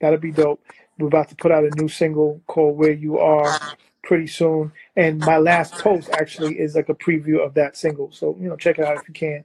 that'll 0.00 0.18
be 0.18 0.32
dope. 0.32 0.62
We're 0.98 1.08
about 1.08 1.28
to 1.30 1.36
put 1.36 1.50
out 1.50 1.64
a 1.64 1.70
new 1.70 1.88
single 1.88 2.42
called 2.46 2.76
Where 2.76 2.92
You 2.92 3.18
Are 3.18 3.60
pretty 4.04 4.26
soon. 4.26 4.72
And 4.96 5.18
my 5.20 5.38
last 5.38 5.74
post 5.74 6.10
actually 6.10 6.58
is 6.58 6.74
like 6.74 6.88
a 6.88 6.94
preview 6.94 7.44
of 7.44 7.54
that 7.54 7.76
single. 7.76 8.12
So, 8.12 8.36
you 8.40 8.48
know, 8.48 8.56
check 8.56 8.78
it 8.78 8.84
out 8.84 8.98
if 8.98 9.08
you 9.08 9.14
can. 9.14 9.44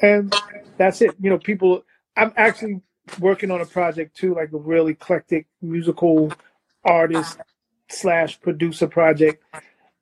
And 0.00 0.34
that's 0.78 1.00
it. 1.02 1.14
You 1.20 1.30
know, 1.30 1.38
people 1.38 1.84
I'm 2.16 2.32
actually 2.36 2.80
working 3.20 3.50
on 3.50 3.60
a 3.60 3.66
project 3.66 4.16
too, 4.16 4.34
like 4.34 4.52
a 4.52 4.58
real 4.58 4.88
eclectic 4.88 5.46
musical 5.60 6.32
artist 6.84 7.38
slash 7.88 8.40
producer 8.40 8.86
project. 8.86 9.42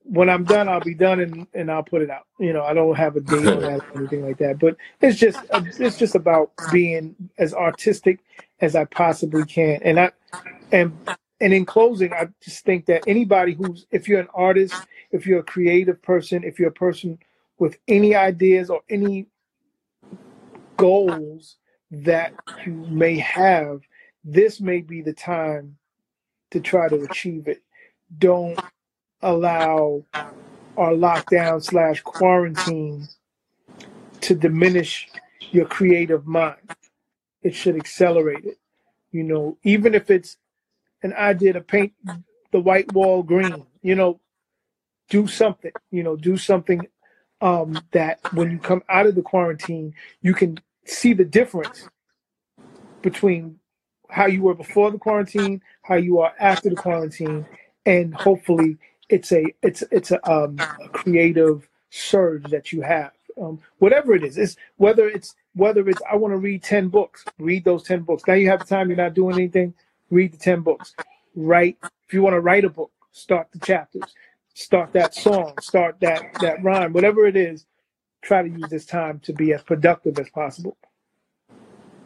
When 0.04 0.28
I'm 0.28 0.44
done, 0.44 0.68
I'll 0.68 0.80
be 0.80 0.94
done 0.94 1.20
and, 1.20 1.46
and 1.54 1.70
I'll 1.70 1.82
put 1.82 2.02
it 2.02 2.10
out. 2.10 2.26
You 2.38 2.52
know, 2.52 2.64
I 2.64 2.74
don't 2.74 2.96
have 2.96 3.16
a 3.16 3.20
date 3.20 3.46
or 3.46 3.80
anything 3.96 4.26
like 4.26 4.38
that. 4.38 4.58
But 4.58 4.76
it's 5.00 5.18
just 5.18 5.38
it's 5.52 5.98
just 5.98 6.14
about 6.14 6.52
being 6.72 7.14
as 7.38 7.54
artistic 7.54 8.20
as 8.60 8.74
I 8.74 8.84
possibly 8.86 9.44
can. 9.44 9.80
And 9.82 10.00
I 10.00 10.10
and 10.72 10.96
and 11.40 11.52
in 11.54 11.64
closing, 11.64 12.12
I 12.12 12.28
just 12.42 12.64
think 12.64 12.86
that 12.86 13.04
anybody 13.06 13.54
who's 13.54 13.86
if 13.90 14.08
you're 14.08 14.20
an 14.20 14.28
artist, 14.34 14.74
if 15.10 15.26
you're 15.26 15.40
a 15.40 15.44
creative 15.44 16.02
person, 16.02 16.44
if 16.44 16.58
you're 16.58 16.68
a 16.68 16.72
person 16.72 17.18
with 17.58 17.78
any 17.88 18.14
ideas 18.14 18.70
or 18.70 18.82
any 18.88 19.26
goals 20.76 21.56
that 21.90 22.32
you 22.64 22.72
may 22.72 23.18
have, 23.18 23.80
this 24.24 24.60
may 24.60 24.80
be 24.80 25.02
the 25.02 25.12
time 25.12 25.76
to 26.50 26.60
try 26.60 26.88
to 26.88 27.02
achieve 27.02 27.48
it. 27.48 27.62
Don't 28.18 28.58
allow 29.22 30.04
our 30.76 30.92
lockdown 30.92 31.62
slash 31.62 32.02
quarantine 32.02 33.08
to 34.22 34.34
diminish 34.34 35.08
your 35.52 35.66
creative 35.66 36.26
mind. 36.26 36.56
It 37.42 37.54
should 37.54 37.76
accelerate 37.76 38.44
it. 38.44 38.58
You 39.12 39.24
know, 39.24 39.58
even 39.64 39.94
if 39.94 40.10
it's 40.10 40.36
an 41.02 41.12
idea 41.14 41.52
to 41.54 41.60
paint 41.60 41.92
the 42.52 42.60
white 42.60 42.92
wall 42.92 43.22
green, 43.22 43.66
you 43.82 43.94
know, 43.94 44.20
do 45.08 45.26
something. 45.26 45.72
You 45.90 46.02
know, 46.02 46.16
do 46.16 46.36
something 46.36 46.86
um, 47.40 47.80
that 47.92 48.20
when 48.32 48.50
you 48.50 48.58
come 48.58 48.82
out 48.88 49.06
of 49.06 49.14
the 49.14 49.22
quarantine, 49.22 49.94
you 50.22 50.34
can 50.34 50.58
see 50.84 51.12
the 51.12 51.24
difference 51.24 51.88
between 53.02 53.58
how 54.10 54.26
you 54.26 54.42
were 54.42 54.54
before 54.54 54.90
the 54.90 54.98
quarantine, 54.98 55.62
how 55.82 55.94
you 55.94 56.18
are 56.20 56.32
after 56.38 56.68
the 56.68 56.76
quarantine, 56.76 57.46
and 57.86 58.14
hopefully 58.14 58.76
it's 59.08 59.32
a 59.32 59.44
it's 59.62 59.82
it's 59.90 60.10
a, 60.10 60.30
um, 60.30 60.58
a 60.58 60.88
creative 60.88 61.68
surge 61.90 62.44
that 62.50 62.72
you 62.72 62.82
have. 62.82 63.12
Um, 63.40 63.60
whatever 63.78 64.14
it 64.14 64.24
is, 64.24 64.36
it's 64.36 64.56
whether 64.76 65.08
it's 65.08 65.34
whether 65.54 65.88
it's 65.88 66.00
I 66.10 66.16
want 66.16 66.32
to 66.32 66.38
read 66.38 66.62
ten 66.62 66.88
books, 66.88 67.24
read 67.38 67.64
those 67.64 67.84
ten 67.84 68.00
books. 68.00 68.24
Now 68.26 68.34
you 68.34 68.48
have 68.48 68.60
the 68.60 68.66
time, 68.66 68.88
you're 68.88 68.96
not 68.96 69.14
doing 69.14 69.36
anything, 69.36 69.74
read 70.10 70.32
the 70.32 70.38
ten 70.38 70.62
books. 70.62 70.96
Write 71.36 71.78
if 72.08 72.14
you 72.14 72.22
want 72.22 72.34
to 72.34 72.40
write 72.40 72.64
a 72.64 72.70
book, 72.70 72.92
start 73.12 73.48
the 73.52 73.60
chapters, 73.60 74.16
start 74.54 74.92
that 74.94 75.14
song, 75.14 75.60
start 75.60 75.98
that 76.00 76.26
that 76.40 76.62
rhyme, 76.62 76.92
whatever 76.94 77.26
it 77.26 77.36
is. 77.36 77.66
Try 78.22 78.42
to 78.42 78.48
use 78.50 78.70
this 78.70 78.86
time 78.86 79.20
to 79.20 79.32
be 79.34 79.52
as 79.54 79.62
productive 79.62 80.18
as 80.18 80.30
possible 80.30 80.76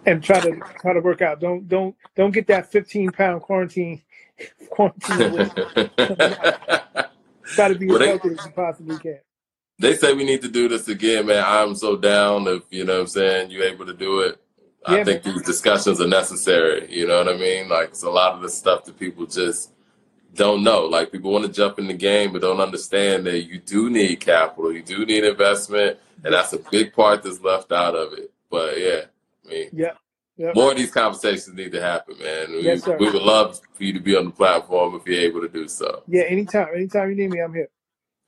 and 0.06 0.22
try 0.22 0.40
to 0.40 0.62
try 0.80 0.92
to 0.94 1.00
work 1.00 1.22
out. 1.22 1.40
Don't 1.40 1.68
don't 1.68 1.96
don't 2.16 2.32
get 2.32 2.48
that 2.48 2.70
15 2.72 3.12
pound 3.12 3.42
quarantine 3.42 4.02
quarantine. 4.70 5.52
try 7.54 7.68
to 7.68 7.76
be 7.76 7.90
Well, 7.90 7.98
as 7.98 8.02
healthy 8.02 8.30
as 8.30 8.44
you 8.44 8.52
possibly 8.52 8.98
can. 8.98 9.20
They 9.78 9.94
say 9.96 10.14
we 10.14 10.24
need 10.24 10.42
to 10.42 10.48
do 10.48 10.68
this 10.68 10.88
again, 10.88 11.26
man. 11.26 11.44
I'm 11.46 11.76
so 11.76 11.96
down 11.96 12.48
if 12.48 12.64
you 12.70 12.84
know 12.86 12.94
what 12.94 13.00
I'm 13.02 13.08
saying 13.08 13.52
you're 13.52 13.64
able 13.64 13.86
to 13.86 13.94
do 13.94 14.20
it. 14.22 14.40
I 14.86 14.98
Yeah, 14.98 15.04
think 15.04 15.22
these 15.22 15.42
discussions 15.42 16.00
are 16.00 16.06
necessary. 16.06 16.86
You 16.92 17.06
know 17.06 17.18
what 17.18 17.28
I 17.34 17.36
mean? 17.36 17.68
Like 17.68 17.90
it's 17.90 18.02
a 18.02 18.10
lot 18.10 18.34
of 18.34 18.42
the 18.42 18.48
stuff 18.50 18.84
that 18.84 18.98
people 18.98 19.26
just 19.26 19.72
don't 20.34 20.62
know. 20.64 20.86
Like 20.86 21.12
people 21.12 21.32
want 21.32 21.46
to 21.46 21.52
jump 21.52 21.78
in 21.78 21.86
the 21.86 21.94
game 21.94 22.32
but 22.32 22.42
don't 22.42 22.60
understand 22.60 23.26
that 23.26 23.44
you 23.44 23.58
do 23.60 23.90
need 23.90 24.20
capital, 24.20 24.72
you 24.72 24.82
do 24.82 25.06
need 25.06 25.24
investment, 25.24 25.98
and 26.24 26.34
that's 26.34 26.52
a 26.52 26.58
big 26.58 26.92
part 26.92 27.22
that's 27.22 27.40
left 27.40 27.72
out 27.72 27.94
of 27.94 28.12
it. 28.14 28.32
But 28.50 28.78
yeah, 28.78 29.02
I 29.46 29.48
mean 29.50 29.70
Yep. 29.72 29.98
Yep. 30.36 30.54
more 30.56 30.72
of 30.72 30.76
these 30.76 30.90
conversations 30.90 31.54
need 31.54 31.72
to 31.72 31.80
happen, 31.80 32.16
man. 32.18 32.52
We, 32.52 32.62
Yes, 32.62 32.84
sir. 32.84 32.98
we 32.98 33.10
would 33.10 33.22
love 33.22 33.60
for 33.74 33.84
you 33.84 33.92
to 33.92 34.00
be 34.00 34.16
on 34.16 34.26
the 34.26 34.30
platform 34.32 34.96
if 34.96 35.06
you're 35.06 35.20
able 35.20 35.40
to 35.42 35.48
do 35.48 35.68
so. 35.68 36.02
Yeah. 36.08 36.22
Anytime. 36.24 36.68
Anytime 36.74 37.10
you 37.10 37.16
need 37.16 37.30
me, 37.30 37.40
I'm 37.40 37.54
here. 37.54 37.68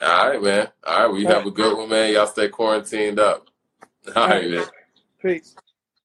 All 0.00 0.30
right, 0.30 0.42
man. 0.42 0.68
All 0.86 1.00
right, 1.00 1.06
well, 1.10 1.18
you 1.18 1.26
All 1.26 1.34
have 1.34 1.46
a 1.46 1.50
good 1.50 1.76
one, 1.76 1.88
man. 1.88 2.12
Y'all 2.12 2.26
stay 2.26 2.48
quarantined 2.48 3.18
up. 3.18 3.48
All 4.16 4.28
right, 4.28 4.48
man. 4.48 4.66
Peace. 5.22 5.56